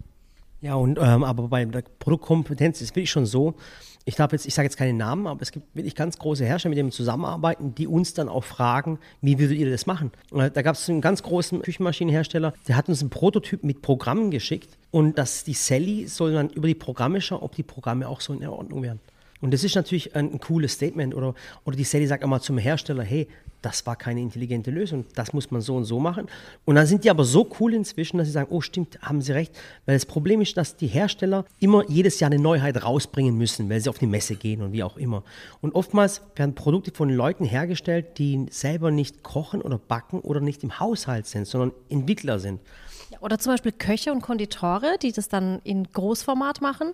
[0.65, 3.53] Ja, und ähm, aber bei der Produktkompetenz ist wirklich schon so,
[4.07, 6.71] ich glaube jetzt, ich sage jetzt keine Namen, aber es gibt wirklich ganz große Hersteller,
[6.71, 10.11] mit denen wir zusammenarbeiten, die uns dann auch fragen, wie würdet ihr das machen?
[10.31, 14.79] Da gab es einen ganz großen Küchenmaschinenhersteller, der hat uns einen Prototyp mit Programmen geschickt
[14.91, 18.33] und dass die Sally soll dann über die Programme schauen, ob die Programme auch so
[18.33, 19.01] in Ordnung wären.
[19.43, 21.15] Und das ist natürlich ein, ein cooles Statement.
[21.15, 21.35] Oder,
[21.67, 23.29] oder die Sally sagt einmal zum Hersteller, hey,
[23.65, 26.29] das war keine intelligente Lösung, das muss man so und so machen.
[26.65, 29.33] Und dann sind die aber so cool inzwischen, dass sie sagen, oh stimmt, haben sie
[29.33, 29.55] recht.
[29.87, 33.81] Weil das Problem ist, dass die Hersteller immer jedes Jahr eine Neuheit rausbringen müssen, weil
[33.81, 35.23] sie auf die Messe gehen und wie auch immer.
[35.61, 40.63] Und oftmals werden Produkte von Leuten hergestellt, die selber nicht kochen oder backen oder nicht
[40.63, 42.61] im Haushalt sind, sondern Entwickler sind.
[43.21, 46.93] Oder zum Beispiel Köche und Konditore, die das dann in Großformat machen.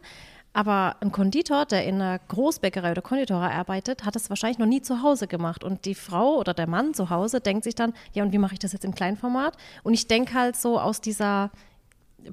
[0.53, 4.83] Aber ein Konditor, der in einer Großbäckerei oder Konditorei arbeitet, hat das wahrscheinlich noch nie
[4.83, 5.63] zu Hause gemacht.
[5.63, 8.55] Und die Frau oder der Mann zu Hause denkt sich dann, ja, und wie mache
[8.55, 9.57] ich das jetzt im Kleinformat?
[9.85, 11.51] Und ich denke halt so aus dieser,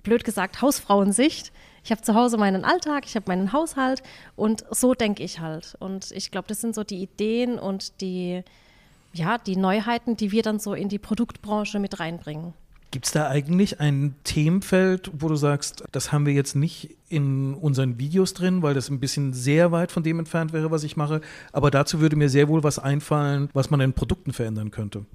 [0.01, 1.51] blöd gesagt, Hausfrauensicht.
[1.83, 4.01] Ich habe zu Hause meinen Alltag, ich habe meinen Haushalt
[4.35, 5.75] und so denke ich halt.
[5.79, 8.43] Und ich glaube, das sind so die Ideen und die,
[9.13, 12.53] ja, die Neuheiten, die wir dann so in die Produktbranche mit reinbringen.
[12.97, 17.53] Gibt es da eigentlich ein Themenfeld, wo du sagst, das haben wir jetzt nicht in
[17.53, 20.97] unseren Videos drin, weil das ein bisschen sehr weit von dem entfernt wäre, was ich
[20.97, 21.21] mache,
[21.53, 25.05] aber dazu würde mir sehr wohl was einfallen, was man in Produkten verändern könnte?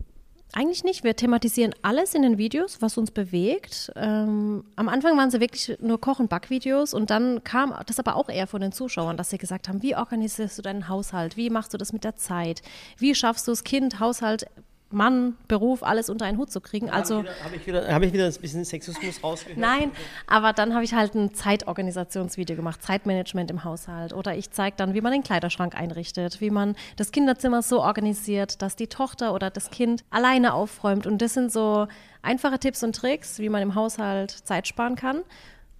[0.52, 1.02] Eigentlich nicht.
[1.02, 3.90] Wir thematisieren alles in den Videos, was uns bewegt.
[3.96, 8.14] Ähm, am Anfang waren sie wirklich nur Koch- und Backvideos und dann kam das aber
[8.14, 11.36] auch eher von den Zuschauern, dass sie gesagt haben, wie organisierst du deinen Haushalt?
[11.36, 12.62] Wie machst du das mit der Zeit?
[12.98, 14.46] Wie schaffst du es, Kind, Haushalt
[14.92, 16.90] Mann, Beruf, alles unter einen Hut zu kriegen.
[16.90, 19.58] Also habe ich, wieder, hab ich wieder ein bisschen Sexismus rausgehört?
[19.58, 19.90] Nein,
[20.26, 24.12] aber dann habe ich halt ein Zeitorganisationsvideo gemacht, Zeitmanagement im Haushalt.
[24.12, 28.62] Oder ich zeige dann, wie man den Kleiderschrank einrichtet, wie man das Kinderzimmer so organisiert,
[28.62, 31.06] dass die Tochter oder das Kind alleine aufräumt.
[31.06, 31.86] Und das sind so
[32.22, 35.22] einfache Tipps und Tricks, wie man im Haushalt Zeit sparen kann.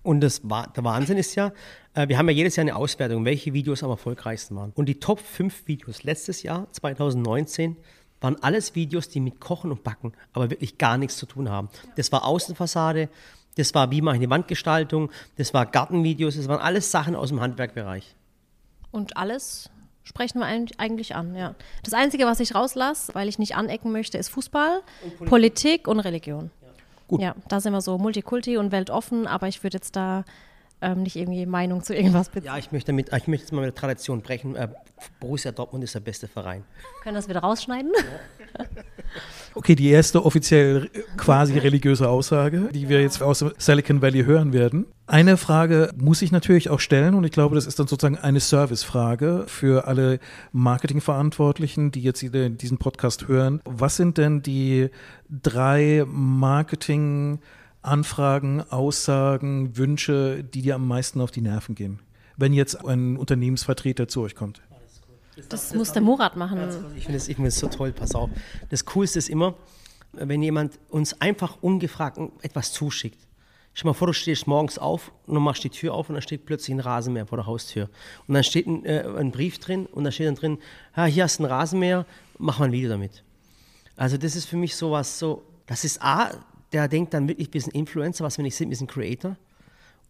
[0.03, 1.53] Und das, der Wahnsinn ist ja,
[1.95, 4.73] äh, wir haben ja jedes Jahr eine Auswertung, welche Videos am erfolgreichsten waren.
[4.75, 7.77] Und die Top 5 Videos letztes Jahr, 2019,
[8.23, 11.69] waren alles Videos, die mit Kochen und Backen aber wirklich gar nichts zu tun haben.
[11.97, 13.09] Das war Außenfassade,
[13.57, 17.29] das war wie mache ich eine Wandgestaltung, das war Gartenvideos, das waren alles Sachen aus
[17.29, 18.15] dem Handwerkbereich.
[18.91, 19.71] Und alles
[20.05, 21.55] sprechen wir eigentlich an, ja.
[21.83, 25.29] Das Einzige, was ich rauslasse, weil ich nicht anecken möchte, ist Fußball, und Politik.
[25.29, 25.89] Politik.
[25.89, 26.51] und Religion.
[26.61, 26.69] Ja.
[27.09, 27.21] Gut.
[27.21, 30.25] ja, da sind wir so Multikulti und weltoffen, aber ich würde jetzt da
[30.83, 32.47] ähm, nicht irgendwie Meinung zu irgendwas beziehen.
[32.47, 34.57] Ja, ich möchte, damit, ich möchte jetzt mal mit der Tradition brechen.
[34.57, 34.69] Äh,
[35.21, 36.65] Borussia Dortmund ist der beste Verein.
[37.03, 37.93] Können wir das wieder rausschneiden?
[38.59, 38.65] Ja.
[39.55, 44.87] Okay, die erste offiziell quasi religiöse Aussage, die wir jetzt aus Silicon Valley hören werden.
[45.07, 48.41] Eine Frage muss ich natürlich auch stellen und ich glaube, das ist dann sozusagen eine
[48.41, 50.21] Servicefrage für alle
[50.53, 53.61] Marketingverantwortlichen, die jetzt diesen Podcast hören.
[53.67, 54.89] Was sind denn die
[55.29, 57.41] drei Marketing-
[57.83, 62.01] Anfragen, Aussagen, Wünsche, die dir am meisten auf die Nerven gehen,
[62.37, 64.63] wenn jetzt ein Unternehmensvertreter zu euch kommt?
[65.37, 66.61] Das, das, das muss der Murat machen.
[66.97, 68.31] Ich finde es find so toll, pass auf.
[68.71, 69.55] Das Coolste ist immer,
[70.13, 73.19] wenn jemand uns einfach ungefragt etwas zuschickt.
[73.75, 76.23] Stell mal vor, du stehst morgens auf und du machst die Tür auf und dann
[76.23, 77.89] steht plötzlich ein Rasenmäher vor der Haustür.
[78.27, 80.59] Und dann steht ein, äh, ein Brief drin und da steht dann drin,
[80.93, 82.05] ah, hier hast du ein Rasenmäher,
[82.39, 83.25] mach mal ein Video damit.
[83.97, 86.33] Also das ist für mich sowas so, das ist A,
[86.73, 89.37] der denkt dann wirklich, wir sind Influencer, was wir nicht sind, wir sind Creator.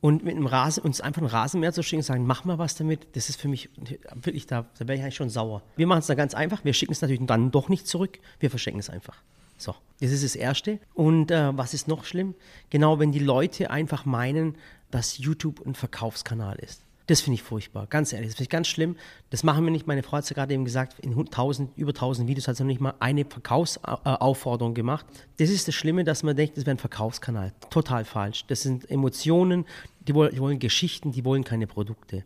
[0.00, 2.74] Und mit einem Rasen, uns einfach ein Rasenmäher zu schicken und sagen, mach mal was
[2.74, 3.70] damit, das ist für mich
[4.14, 5.62] wirklich, da, da wäre ich eigentlich schon sauer.
[5.76, 8.50] Wir machen es dann ganz einfach, wir schicken es natürlich dann doch nicht zurück, wir
[8.50, 9.22] verschenken es einfach.
[9.58, 10.80] So, das ist das Erste.
[10.94, 12.34] Und äh, was ist noch schlimm?
[12.70, 14.56] Genau, wenn die Leute einfach meinen,
[14.90, 16.82] dass YouTube ein Verkaufskanal ist.
[17.12, 18.28] Das finde ich furchtbar, ganz ehrlich.
[18.28, 18.96] Das finde ich ganz schlimm.
[19.28, 19.86] Das machen wir nicht.
[19.86, 22.62] Meine Frau hat es ja gerade eben gesagt, in 1000, über 1000 Videos hat sie
[22.62, 25.04] noch nicht mal eine Verkaufsaufforderung gemacht.
[25.36, 27.52] Das ist das Schlimme, dass man denkt, das wäre ein Verkaufskanal.
[27.68, 28.46] Total falsch.
[28.46, 29.66] Das sind Emotionen,
[30.08, 32.24] die wollen, die wollen Geschichten, die wollen keine Produkte.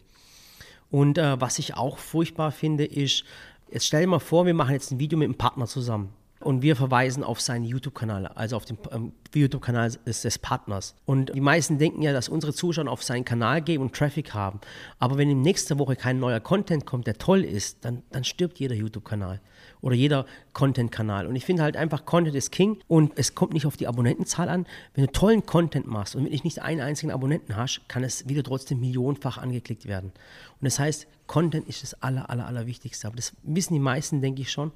[0.92, 3.25] Und äh, was ich auch furchtbar finde, ist,
[3.72, 6.12] jetzt stell dir mal vor, wir machen jetzt ein Video mit einem Partner zusammen
[6.47, 10.95] und wir verweisen auf seinen YouTube-Kanal, also auf den ähm, YouTube-Kanal des, des, Partners.
[11.05, 14.61] Und die meisten denken ja, dass unsere Zuschauer auf seinen Kanal gehen und Traffic haben.
[15.01, 18.61] Aber wenn in nächster Woche kein neuer Content kommt, der toll ist, dann, dann stirbt
[18.61, 19.41] jeder YouTube-Kanal
[19.81, 21.27] oder jeder Content-Kanal.
[21.27, 24.49] Und ich finde halt einfach, Content ist King und es kommt nicht auf die Abonnentenzahl
[24.49, 24.67] an.
[24.95, 28.29] Wenn du tollen Content machst und wenn ich nicht einen einzigen Abonnenten hast, kann es
[28.29, 30.13] wieder trotzdem millionenfach angeklickt werden.
[30.61, 33.09] Und das heißt, Content ist das aller, aller, aller Wichtigste.
[33.09, 34.71] Aber das wissen die meisten, denke ich schon.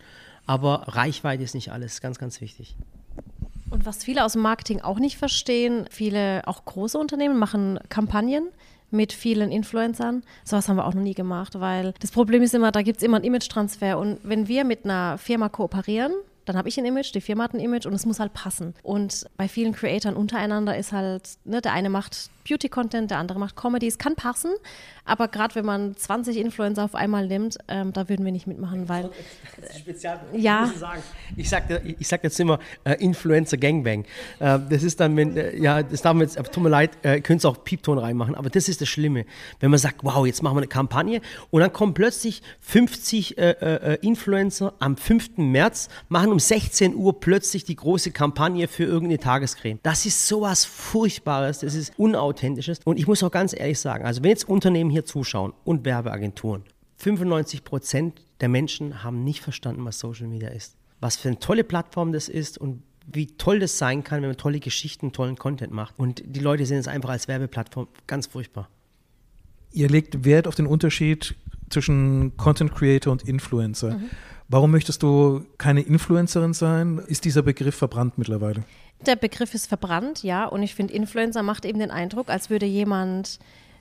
[0.50, 2.74] Aber Reichweite ist nicht alles, ganz, ganz wichtig.
[3.70, 8.48] Und was viele aus dem Marketing auch nicht verstehen, viele auch große Unternehmen machen Kampagnen
[8.90, 10.24] mit vielen Influencern.
[10.42, 13.04] Sowas haben wir auch noch nie gemacht, weil das Problem ist immer, da gibt es
[13.04, 13.96] immer einen Image-Transfer.
[13.96, 16.14] Und wenn wir mit einer Firma kooperieren,
[16.46, 18.74] dann habe ich ein Image, die Firma hat ein Image und es muss halt passen.
[18.82, 23.56] Und bei vielen Creatoren untereinander ist halt, ne, der eine macht Beauty-Content, der andere macht
[23.56, 23.86] Comedy.
[23.86, 24.50] Es kann passen,
[25.04, 28.88] aber gerade wenn man 20 Influencer auf einmal nimmt, ähm, da würden wir nicht mitmachen,
[28.88, 29.10] weil.
[29.60, 30.20] Das ist spezial.
[30.32, 30.70] Ja.
[31.36, 34.04] Ich sage ich sag jetzt immer äh, Influencer Gangbang.
[34.38, 37.20] Äh, das ist dann, wenn, äh, ja, das darf man jetzt, tut mir leid, äh,
[37.20, 39.24] könnt auch Piepton reinmachen, aber das ist das Schlimme.
[39.60, 43.50] Wenn man sagt, wow, jetzt machen wir eine Kampagne und dann kommen plötzlich 50 äh,
[43.50, 45.38] äh, Influencer am 5.
[45.38, 49.78] März, machen um 16 Uhr plötzlich die große Kampagne für irgendeine Tagescreme.
[49.82, 51.92] Das ist sowas Furchtbares, das ist
[52.30, 52.80] unauthentisches.
[52.84, 56.64] Und ich muss auch ganz ehrlich sagen, also wenn jetzt Unternehmen hier zuschauen und Werbeagenturen,
[56.96, 60.76] 95 Prozent der Menschen haben nicht verstanden, was Social Media ist.
[61.00, 64.36] Was für eine tolle Plattform das ist und wie toll das sein kann, wenn man
[64.36, 65.98] tolle Geschichten, tollen Content macht.
[65.98, 68.68] Und die Leute sehen es einfach als Werbeplattform ganz furchtbar.
[69.72, 71.34] Ihr legt Wert auf den Unterschied
[71.70, 73.96] zwischen Content Creator und Influencer.
[73.96, 74.10] Mhm.
[74.48, 76.98] Warum möchtest du keine Influencerin sein?
[77.06, 78.64] Ist dieser Begriff verbrannt mittlerweile?
[79.06, 80.44] Der Begriff ist verbrannt, ja.
[80.44, 83.38] Und ich finde, Influencer macht eben den Eindruck, als würde jemand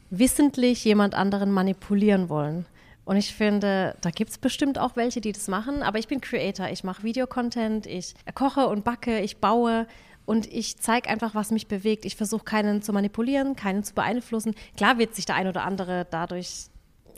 [0.09, 2.65] wissentlich jemand anderen manipulieren wollen.
[3.05, 5.83] Und ich finde, da gibt es bestimmt auch welche, die das machen.
[5.83, 6.69] Aber ich bin Creator.
[6.69, 9.87] Ich mache Videocontent, ich koche und backe, ich baue.
[10.25, 12.05] Und ich zeige einfach, was mich bewegt.
[12.05, 14.53] Ich versuche keinen zu manipulieren, keinen zu beeinflussen.
[14.77, 16.68] Klar wird sich der ein oder andere dadurch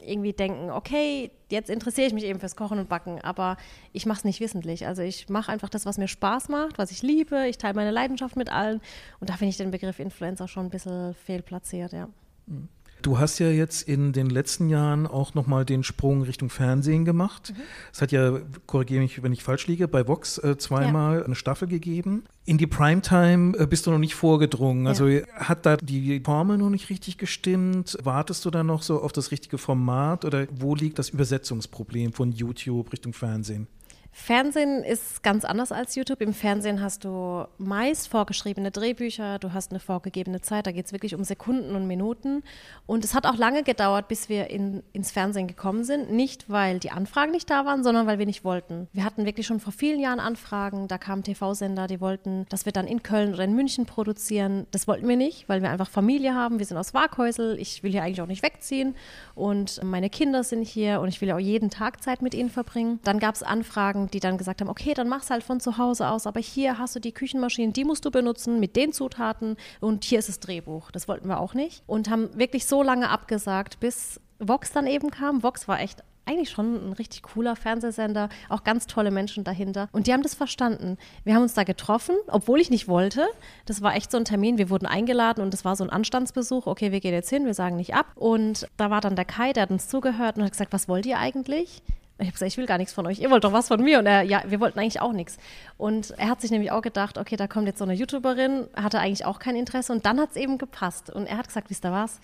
[0.05, 3.57] irgendwie denken, okay, jetzt interessiere ich mich eben fürs Kochen und Backen, aber
[3.93, 4.87] ich mache es nicht wissentlich.
[4.87, 7.47] Also ich mache einfach das, was mir Spaß macht, was ich liebe.
[7.47, 8.81] Ich teile meine Leidenschaft mit allen.
[9.19, 12.07] Und da finde ich den Begriff Influencer schon ein bisschen fehlplatziert, ja.
[12.47, 12.67] Mhm.
[13.01, 17.53] Du hast ja jetzt in den letzten Jahren auch nochmal den Sprung Richtung Fernsehen gemacht.
[17.55, 17.61] Mhm.
[17.91, 21.25] Es hat ja, korrigiere mich, wenn ich falsch liege, bei Vox äh, zweimal ja.
[21.25, 22.23] eine Staffel gegeben.
[22.45, 24.87] In die Primetime äh, bist du noch nicht vorgedrungen.
[24.87, 25.25] Also ja.
[25.33, 27.97] hat da die Formel noch nicht richtig gestimmt?
[28.03, 32.31] Wartest du da noch so auf das richtige Format oder wo liegt das Übersetzungsproblem von
[32.31, 33.67] YouTube Richtung Fernsehen?
[34.13, 36.21] Fernsehen ist ganz anders als YouTube.
[36.21, 40.91] Im Fernsehen hast du meist vorgeschriebene Drehbücher, du hast eine vorgegebene Zeit, da geht es
[40.91, 42.43] wirklich um Sekunden und Minuten.
[42.85, 46.11] Und es hat auch lange gedauert, bis wir in, ins Fernsehen gekommen sind.
[46.11, 48.89] Nicht, weil die Anfragen nicht da waren, sondern weil wir nicht wollten.
[48.91, 52.73] Wir hatten wirklich schon vor vielen Jahren Anfragen, da kamen TV-Sender, die wollten, dass wir
[52.73, 54.67] dann in Köln oder in München produzieren.
[54.71, 56.59] Das wollten wir nicht, weil wir einfach Familie haben.
[56.59, 58.95] Wir sind aus Waghäusel, ich will hier eigentlich auch nicht wegziehen.
[59.35, 62.99] Und meine Kinder sind hier und ich will auch jeden Tag Zeit mit ihnen verbringen.
[63.03, 65.77] Dann gab es Anfragen, Kollegen, die dann gesagt haben, okay, dann mach's halt von zu
[65.77, 69.57] Hause aus, aber hier hast du die Küchenmaschinen, die musst du benutzen mit den Zutaten
[69.79, 70.91] und hier ist das Drehbuch.
[70.91, 75.11] Das wollten wir auch nicht und haben wirklich so lange abgesagt, bis Vox dann eben
[75.11, 75.43] kam.
[75.43, 79.89] Vox war echt eigentlich schon ein richtig cooler Fernsehsender, auch ganz tolle Menschen dahinter.
[79.91, 80.97] Und die haben das verstanden.
[81.23, 83.27] Wir haben uns da getroffen, obwohl ich nicht wollte.
[83.65, 84.59] Das war echt so ein Termin.
[84.59, 86.67] Wir wurden eingeladen und das war so ein Anstandsbesuch.
[86.67, 88.05] Okay, wir gehen jetzt hin, wir sagen nicht ab.
[88.15, 91.07] Und da war dann der Kai, der hat uns zugehört und hat gesagt, was wollt
[91.07, 91.81] ihr eigentlich?
[92.21, 93.19] Ich habe gesagt, ich will gar nichts von euch.
[93.19, 93.99] Ihr wollt doch was von mir.
[93.99, 95.37] Und er, ja, wir wollten eigentlich auch nichts.
[95.77, 98.99] Und er hat sich nämlich auch gedacht, okay, da kommt jetzt so eine YouTuberin, hatte
[98.99, 99.91] eigentlich auch kein Interesse.
[99.91, 101.09] Und dann hat es eben gepasst.
[101.09, 102.19] Und er hat gesagt, wisst ihr was?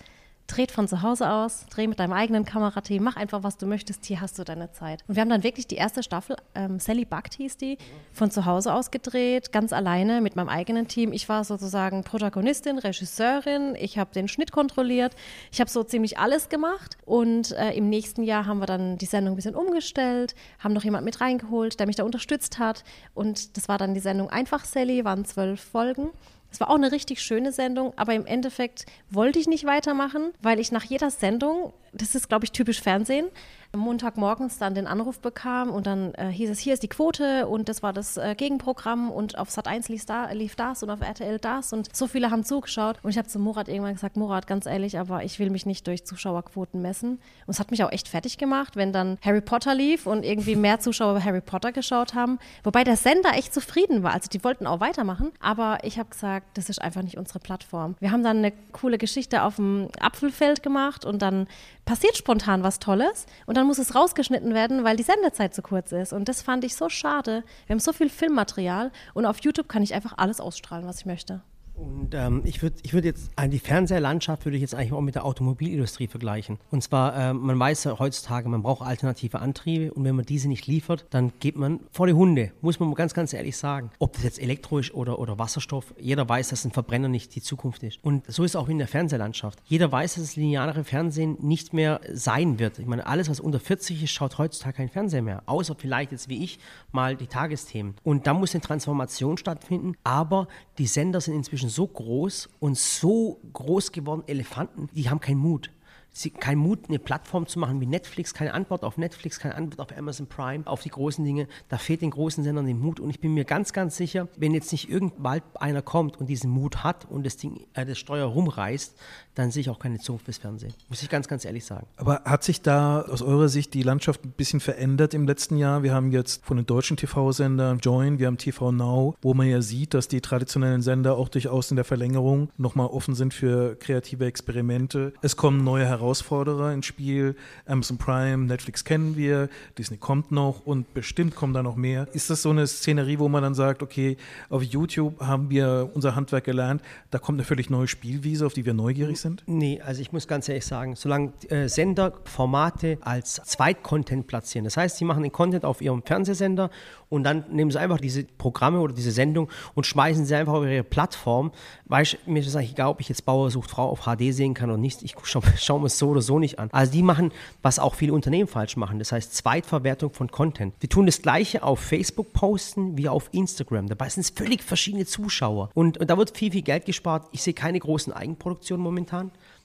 [0.48, 4.04] Dreht von zu Hause aus, dreh mit deinem eigenen Kamerateam, mach einfach, was du möchtest,
[4.06, 5.04] hier hast du deine Zeit.
[5.06, 7.78] Und wir haben dann wirklich die erste Staffel, ähm, Sally Bugt hieß die,
[8.12, 11.12] von zu Hause aus gedreht, ganz alleine mit meinem eigenen Team.
[11.12, 15.14] Ich war sozusagen Protagonistin, Regisseurin, ich habe den Schnitt kontrolliert,
[15.52, 19.06] ich habe so ziemlich alles gemacht und äh, im nächsten Jahr haben wir dann die
[19.06, 22.84] Sendung ein bisschen umgestellt, haben noch jemand mit reingeholt, der mich da unterstützt hat
[23.14, 26.10] und das war dann die Sendung Einfach Sally, waren zwölf Folgen.
[26.50, 30.58] Es war auch eine richtig schöne Sendung, aber im Endeffekt wollte ich nicht weitermachen, weil
[30.58, 33.28] ich nach jeder Sendung, das ist, glaube ich, typisch Fernsehen,
[33.76, 37.68] Montagmorgens dann den Anruf bekam und dann äh, hieß es, hier ist die Quote und
[37.68, 41.02] das war das äh, Gegenprogramm und auf Sat 1 lief, da, lief das und auf
[41.02, 44.46] RTL das und so viele haben zugeschaut und ich habe zu Murat irgendwann gesagt, Murat,
[44.46, 47.20] ganz ehrlich, aber ich will mich nicht durch Zuschauerquoten messen.
[47.46, 50.56] Und es hat mich auch echt fertig gemacht, wenn dann Harry Potter lief und irgendwie
[50.56, 54.66] mehr Zuschauer Harry Potter geschaut haben, wobei der Sender echt zufrieden war, also die wollten
[54.66, 57.96] auch weitermachen, aber ich habe gesagt, das ist einfach nicht unsere Plattform.
[58.00, 61.46] Wir haben dann eine coole Geschichte auf dem Apfelfeld gemacht und dann
[61.84, 63.26] passiert spontan was Tolles.
[63.46, 66.12] Und dann muss es rausgeschnitten werden, weil die Sendezeit zu kurz ist.
[66.12, 67.44] Und das fand ich so schade.
[67.66, 71.06] Wir haben so viel Filmmaterial und auf YouTube kann ich einfach alles ausstrahlen, was ich
[71.06, 71.42] möchte.
[71.78, 75.14] Und ähm, ich würde ich würd jetzt, die Fernseherlandschaft würde ich jetzt eigentlich auch mit
[75.14, 76.58] der Automobilindustrie vergleichen.
[76.70, 80.48] Und zwar, äh, man weiß ja heutzutage, man braucht alternative Antriebe und wenn man diese
[80.48, 83.90] nicht liefert, dann geht man vor die Hunde, muss man ganz, ganz ehrlich sagen.
[83.98, 87.82] Ob das jetzt elektrisch oder, oder Wasserstoff, jeder weiß, dass ein Verbrenner nicht die Zukunft
[87.82, 88.02] ist.
[88.02, 89.60] Und so ist es auch in der Fernsehlandschaft.
[89.64, 92.78] Jeder weiß, dass das lineare Fernsehen nicht mehr sein wird.
[92.78, 95.42] Ich meine, alles, was unter 40 ist, schaut heutzutage kein Fernseher mehr.
[95.46, 96.58] Außer vielleicht jetzt wie ich
[96.90, 97.94] mal die Tagesthemen.
[98.02, 100.48] Und da muss eine Transformation stattfinden, aber
[100.78, 105.38] die Sender sind inzwischen inzwischen so groß und so groß geworden, Elefanten, die haben keinen
[105.38, 105.70] Mut
[106.10, 109.80] sie, kein Mut, eine Plattform zu machen wie Netflix, keine Antwort auf Netflix, keine Antwort
[109.80, 111.48] auf Amazon Prime, auf die großen Dinge.
[111.68, 113.00] Da fehlt den großen Sendern den Mut.
[113.00, 116.50] Und ich bin mir ganz, ganz sicher, wenn jetzt nicht irgendwann einer kommt und diesen
[116.50, 118.98] Mut hat und das Ding, äh, das Steuer rumreißt,
[119.38, 120.74] dann sehe ich auch keine Zukunft fürs Fernsehen.
[120.88, 121.86] Muss ich ganz, ganz ehrlich sagen.
[121.96, 125.84] Aber hat sich da aus eurer Sicht die Landschaft ein bisschen verändert im letzten Jahr?
[125.84, 129.62] Wir haben jetzt von den deutschen TV-Sendern Join, wir haben TV Now, wo man ja
[129.62, 134.26] sieht, dass die traditionellen Sender auch durchaus in der Verlängerung nochmal offen sind für kreative
[134.26, 135.12] Experimente.
[135.22, 137.36] Es kommen neue Herausforderer ins Spiel.
[137.64, 142.08] Amazon Prime, Netflix kennen wir, Disney kommt noch und bestimmt kommen da noch mehr.
[142.12, 144.16] Ist das so eine Szenerie, wo man dann sagt, okay,
[144.50, 146.82] auf YouTube haben wir unser Handwerk gelernt,
[147.12, 149.27] da kommt eine völlig neue Spielwiese, auf die wir neugierig sind?
[149.46, 154.76] Nee, also ich muss ganz ehrlich sagen, solange äh, Sender Formate als Zweitcontent platzieren, das
[154.76, 156.70] heißt, sie machen den Content auf ihrem Fernsehsender
[157.08, 160.64] und dann nehmen sie einfach diese Programme oder diese Sendung und schmeißen sie einfach auf
[160.64, 161.52] ihre Plattform.
[161.86, 164.54] Weißt du, mir ist eigentlich egal, ob ich jetzt Bauer sucht Frau auf HD sehen
[164.54, 165.02] kann oder nicht.
[165.02, 166.68] Ich schaue schau mir es so oder so nicht an.
[166.72, 168.98] Also die machen, was auch viele Unternehmen falsch machen.
[168.98, 170.74] Das heißt Zweitverwertung von Content.
[170.82, 173.88] Die tun das Gleiche auf Facebook posten wie auf Instagram.
[173.88, 175.70] Dabei sind es völlig verschiedene Zuschauer.
[175.74, 177.26] Und, und da wird viel, viel Geld gespart.
[177.32, 179.17] Ich sehe keine großen Eigenproduktionen momentan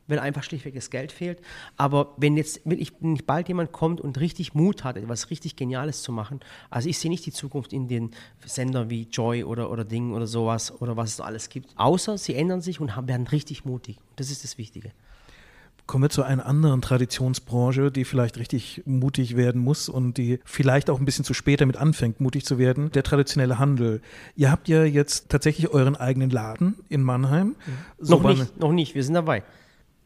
[0.08, 1.40] weil einfach schlichtweg das Geld fehlt.
[1.78, 6.04] Aber wenn jetzt wirklich nicht bald jemand kommt und richtig Mut hat, etwas richtig Geniales
[6.04, 6.40] zu machen,
[6.70, 8.12] also ich sehe nicht die Zukunft in den
[8.46, 11.70] Sendern wie Joy oder, oder Ding oder sowas oder was es alles gibt.
[11.78, 13.98] Außer sie ändern sich und haben, werden richtig mutig.
[14.16, 14.92] Das ist das Wichtige.
[15.86, 20.90] Kommen wir zu einer anderen Traditionsbranche, die vielleicht richtig mutig werden muss und die vielleicht
[20.90, 24.02] auch ein bisschen zu spät damit anfängt, mutig zu werden, der traditionelle Handel.
[24.36, 27.48] Ihr habt ja jetzt tatsächlich euren eigenen Laden in Mannheim.
[27.48, 27.56] Mhm.
[28.00, 29.44] So noch nicht, noch nicht, wir sind dabei.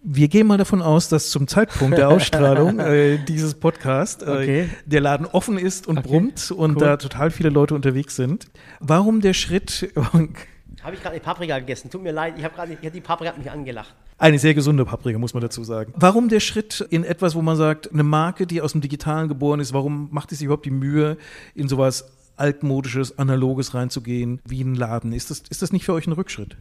[0.01, 4.69] Wir gehen mal davon aus, dass zum Zeitpunkt der Ausstrahlung äh, dieses Podcast äh, okay.
[4.85, 6.07] der Laden offen ist und okay.
[6.07, 6.81] brummt und cool.
[6.81, 8.45] da total viele Leute unterwegs sind.
[8.79, 9.91] Warum der Schritt?
[10.83, 11.89] habe ich gerade eine Paprika gegessen.
[11.89, 13.93] Tut mir leid, ich habe gerade die Paprika hat mich angelacht.
[14.19, 15.93] Eine sehr gesunde Paprika, muss man dazu sagen.
[15.95, 19.59] Warum der Schritt in etwas, wo man sagt, eine Marke, die aus dem Digitalen geboren
[19.59, 21.17] ist, warum macht es sich überhaupt die Mühe,
[21.53, 25.13] in sowas altmodisches, analoges reinzugehen, wie ein Laden?
[25.13, 26.57] Ist das, ist das nicht für euch ein Rückschritt?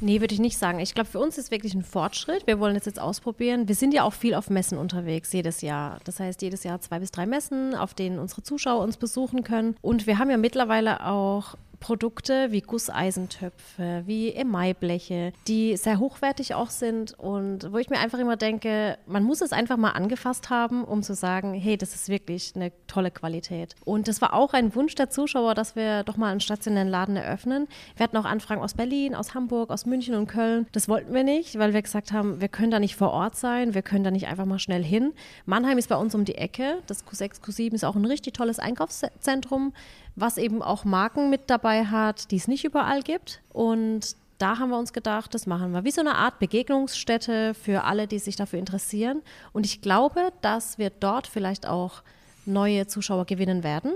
[0.00, 0.78] Nee, würde ich nicht sagen.
[0.78, 2.46] Ich glaube, für uns ist wirklich ein Fortschritt.
[2.46, 3.66] Wir wollen es jetzt ausprobieren.
[3.66, 5.98] Wir sind ja auch viel auf Messen unterwegs, jedes Jahr.
[6.04, 9.74] Das heißt, jedes Jahr zwei bis drei Messen, auf denen unsere Zuschauer uns besuchen können.
[9.80, 16.70] Und wir haben ja mittlerweile auch Produkte wie Gusseisentöpfe, wie Emaibleche, die sehr hochwertig auch
[16.70, 20.84] sind und wo ich mir einfach immer denke, man muss es einfach mal angefasst haben,
[20.84, 23.74] um zu sagen, hey, das ist wirklich eine tolle Qualität.
[23.84, 27.16] Und das war auch ein Wunsch der Zuschauer, dass wir doch mal einen stationären Laden
[27.16, 27.68] eröffnen.
[27.96, 30.66] Wir hatten auch Anfragen aus Berlin, aus Hamburg, aus München und Köln.
[30.72, 33.74] Das wollten wir nicht, weil wir gesagt haben, wir können da nicht vor Ort sein,
[33.74, 35.12] wir können da nicht einfach mal schnell hin.
[35.46, 36.78] Mannheim ist bei uns um die Ecke.
[36.86, 39.72] Das Q6, Q7 ist auch ein richtig tolles Einkaufszentrum
[40.20, 43.40] was eben auch Marken mit dabei hat, die es nicht überall gibt.
[43.52, 45.84] Und da haben wir uns gedacht, das machen wir.
[45.84, 49.22] Wie so eine Art Begegnungsstätte für alle, die sich dafür interessieren.
[49.52, 52.02] Und ich glaube, dass wir dort vielleicht auch
[52.46, 53.92] neue Zuschauer gewinnen werden,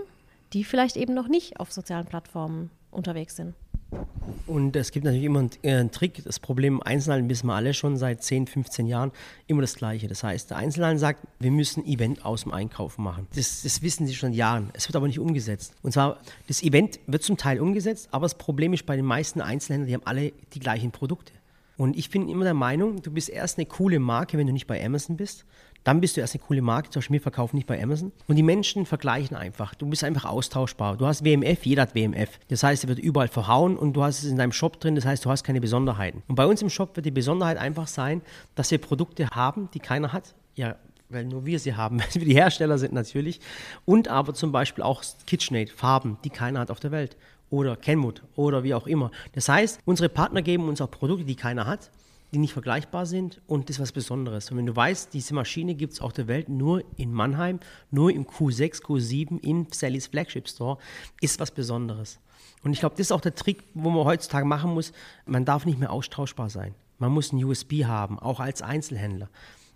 [0.52, 3.54] die vielleicht eben noch nicht auf sozialen Plattformen unterwegs sind.
[4.46, 6.22] Und es gibt natürlich immer einen, äh, einen Trick.
[6.24, 9.12] Das Problem im Einzelhandel wissen wir alle schon seit 10, 15 Jahren
[9.46, 10.08] immer das Gleiche.
[10.08, 13.26] Das heißt, der Einzelhandel sagt, wir müssen Event aus dem Einkaufen machen.
[13.34, 14.70] Das, das wissen sie schon Jahren.
[14.72, 15.74] Es wird aber nicht umgesetzt.
[15.82, 16.18] Und zwar,
[16.48, 19.94] das Event wird zum Teil umgesetzt, aber das Problem ist bei den meisten Einzelhändlern, die
[19.94, 21.32] haben alle die gleichen Produkte.
[21.76, 24.66] Und ich bin immer der Meinung, du bist erst eine coole Marke, wenn du nicht
[24.66, 25.44] bei Amazon bist.
[25.84, 28.12] Dann bist du erst eine coole Marke, zum Beispiel wir verkaufen nicht bei Amazon.
[28.28, 29.74] Und die Menschen vergleichen einfach.
[29.74, 30.96] Du bist einfach austauschbar.
[30.96, 32.38] Du hast WMF, jeder hat WMF.
[32.48, 35.04] Das heißt, er wird überall verhauen und du hast es in deinem Shop drin, das
[35.04, 36.22] heißt, du hast keine Besonderheiten.
[36.28, 38.22] Und bei uns im Shop wird die Besonderheit einfach sein,
[38.54, 40.34] dass wir Produkte haben, die keiner hat.
[40.54, 40.76] Ja,
[41.08, 43.40] weil nur wir sie haben, weil wir die Hersteller sind natürlich.
[43.84, 47.16] Und aber zum Beispiel auch KitchenAid, Farben, die keiner hat auf der Welt.
[47.52, 49.10] Oder Kenwood oder wie auch immer.
[49.34, 51.90] Das heißt, unsere Partner geben uns auch Produkte, die keiner hat,
[52.32, 54.50] die nicht vergleichbar sind und das ist was Besonderes.
[54.50, 58.10] Und wenn du weißt, diese Maschine gibt es auf der Welt nur in Mannheim, nur
[58.10, 60.78] im Q6, Q7, im Sally's Flagship Store,
[61.20, 62.20] ist was Besonderes.
[62.64, 64.92] Und ich glaube, das ist auch der Trick, wo man heutzutage machen muss.
[65.26, 66.74] Man darf nicht mehr austauschbar sein.
[66.98, 69.28] Man muss ein USB haben, auch als Einzelhändler.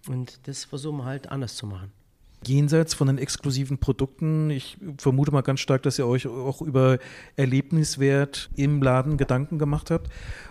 [0.09, 1.93] Und das versuchen wir halt anders zu machen.
[2.47, 6.99] Jenseits von den exklusiven Produkten, ich vermute mal ganz stark, dass ihr euch auch über
[7.37, 10.11] Erlebniswert im Laden Gedanken gemacht habt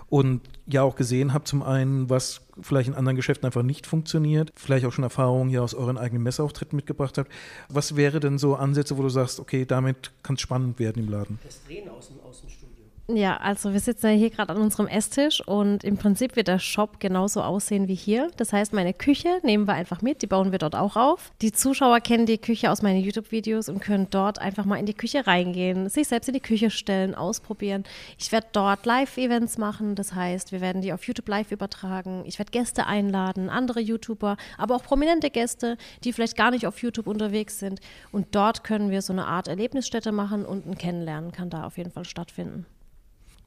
[0.10, 4.52] und ja auch gesehen habt, zum einen, was vielleicht in anderen Geschäften einfach nicht funktioniert,
[4.56, 7.32] vielleicht auch schon Erfahrungen hier aus euren eigenen Messeauftritten mitgebracht habt.
[7.70, 11.10] Was wäre denn so Ansätze, wo du sagst, okay, damit kann es spannend werden im
[11.10, 11.40] Laden?
[11.44, 12.65] Das Drehen aus dem, aus dem Studio.
[13.08, 16.58] Ja, also wir sitzen ja hier gerade an unserem Esstisch und im Prinzip wird der
[16.58, 18.32] Shop genauso aussehen wie hier.
[18.38, 21.32] Das heißt, meine Küche nehmen wir einfach mit, die bauen wir dort auch auf.
[21.44, 24.96] Die Zuschauer kennen die Küche aus meinen YouTube-Videos und können dort einfach mal in die
[24.96, 27.84] Küche reingehen, sich selbst in die Küche stellen, ausprobieren.
[28.18, 32.24] Ich werde dort Live-Events machen, das heißt, wir werden die auf YouTube live übertragen.
[32.26, 36.82] Ich werde Gäste einladen, andere YouTuber, aber auch prominente Gäste, die vielleicht gar nicht auf
[36.82, 37.82] YouTube unterwegs sind.
[38.12, 41.78] Und dort können wir so eine Art Erlebnisstätte machen und ein Kennenlernen kann da auf
[41.78, 42.66] jeden Fall stattfinden.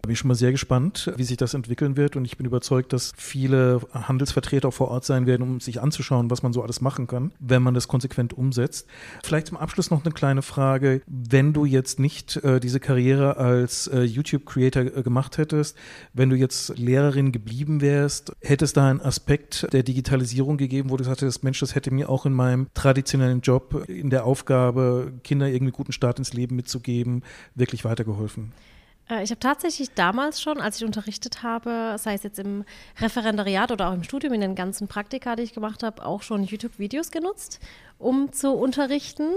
[0.08, 2.94] Bin ich schon mal sehr gespannt, wie sich das entwickeln wird und ich bin überzeugt,
[2.94, 7.06] dass viele Handelsvertreter vor Ort sein werden, um sich anzuschauen, was man so alles machen
[7.06, 8.86] kann, wenn man das konsequent umsetzt.
[9.22, 11.02] Vielleicht zum Abschluss noch eine kleine Frage.
[11.06, 15.76] Wenn du jetzt nicht äh, diese Karriere als äh, YouTube-Creator äh, gemacht hättest,
[16.14, 20.96] wenn du jetzt Lehrerin geblieben wärst, hätte es da einen Aspekt der Digitalisierung gegeben, wo
[20.96, 25.12] du gesagt hättest, Mensch, das hätte mir auch in meinem traditionellen Job, in der Aufgabe,
[25.22, 27.22] Kinder irgendwie guten Start ins Leben mitzugeben,
[27.54, 28.54] wirklich weitergeholfen?
[29.10, 32.64] Äh, ich habe tatsächlich damals schon, als ich unterrichtet habe, sei es jetzt im
[33.00, 36.44] Referendariat oder auch im Studium, in den ganzen Praktika, die ich gemacht habe, auch schon
[36.44, 37.60] YouTube-Videos genutzt,
[37.98, 39.28] um zu unterrichten.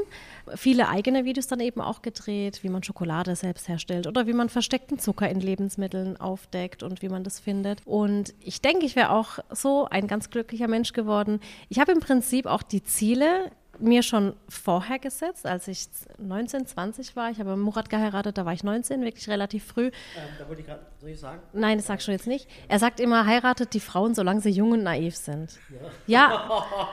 [0.56, 4.50] Viele eigene Videos dann eben auch gedreht, wie man Schokolade selbst herstellt oder wie man
[4.50, 7.82] versteckten Zucker in Lebensmitteln aufdeckt und wie man das findet.
[7.86, 11.40] Und ich denke, ich wäre auch so ein ganz glücklicher Mensch geworden.
[11.70, 13.52] Ich habe im Prinzip auch die Ziele
[13.82, 17.32] mir schon vorher gesetzt, als ich 19, 20 war.
[17.32, 19.88] Ich habe Murat geheiratet, da war ich 19, wirklich relativ früh.
[19.88, 19.92] Ähm,
[20.38, 21.42] da wollte ich gerade, soll ich sagen?
[21.54, 22.48] Nein, das sagst du jetzt nicht.
[22.68, 25.60] Er sagt immer, heiratet die Frauen, solange sie jung und naiv sind.
[26.08, 26.90] Ja.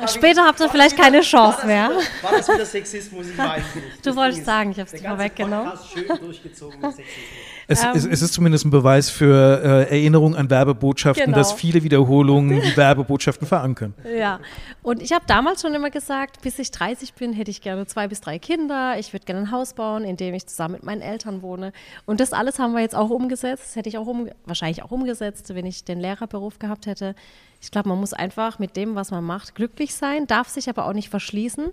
[0.00, 0.06] ja.
[0.08, 1.90] Später habt ihr vielleicht keine Chance mehr.
[2.22, 3.28] War das wieder Sexismus?
[3.28, 4.06] Ich weiß nicht.
[4.06, 5.72] Du wolltest sagen, ich habe es dir vorweggenommen.
[5.92, 7.51] schön durchgezogen mit Sexismus.
[7.68, 11.36] Es, ähm, es, es, ist zumindest ein Beweis für äh, Erinnerung an Werbebotschaften, genau.
[11.36, 13.94] dass viele Wiederholungen die Werbebotschaften verankern.
[14.16, 14.40] Ja,
[14.82, 18.08] und ich habe damals schon immer gesagt, bis ich 30 bin, hätte ich gerne zwei
[18.08, 18.98] bis drei Kinder.
[18.98, 21.72] Ich würde gerne ein Haus bauen, in dem ich zusammen mit meinen Eltern wohne.
[22.06, 23.64] Und das alles haben wir jetzt auch umgesetzt.
[23.66, 27.14] Das hätte ich auch um, wahrscheinlich auch umgesetzt, wenn ich den Lehrerberuf gehabt hätte.
[27.60, 30.86] Ich glaube, man muss einfach mit dem, was man macht, glücklich sein, darf sich aber
[30.86, 31.70] auch nicht verschließen.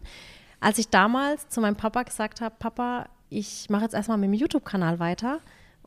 [0.59, 4.33] Als ich damals zu meinem Papa gesagt habe, Papa, ich mache jetzt erstmal mit dem
[4.33, 5.39] YouTube-Kanal weiter,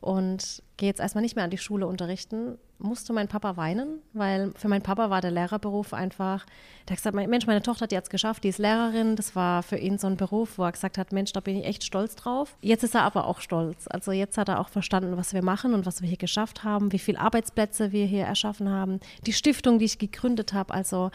[0.03, 4.51] und gehe jetzt erstmal nicht mehr an die Schule unterrichten, musste mein Papa weinen, weil
[4.55, 6.45] für meinen Papa war der Lehrerberuf einfach,
[6.87, 9.77] der hat gesagt, Mensch, meine Tochter hat jetzt geschafft, die ist Lehrerin, das war für
[9.77, 12.57] ihn so ein Beruf, wo er gesagt hat, Mensch, da bin ich echt stolz drauf.
[12.59, 13.87] Jetzt ist er aber auch stolz.
[13.87, 16.91] Also jetzt hat er auch verstanden, was wir machen und was wir hier geschafft haben,
[16.91, 20.73] wie viele Arbeitsplätze wir hier erschaffen haben, die Stiftung, die ich gegründet habe.
[20.73, 21.11] Also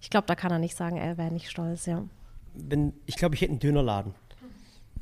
[0.00, 2.04] ich glaube, da kann er nicht sagen, er wäre nicht stolz, ja.
[2.54, 4.14] Wenn, ich glaube, ich hätte einen Dönerladen.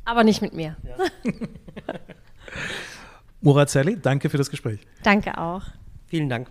[0.07, 0.77] Aber nicht mit mir.
[0.85, 0.97] Ja.
[3.41, 4.81] Murat Sally, danke für das Gespräch.
[5.03, 5.63] Danke auch.
[6.07, 6.49] Vielen Dank.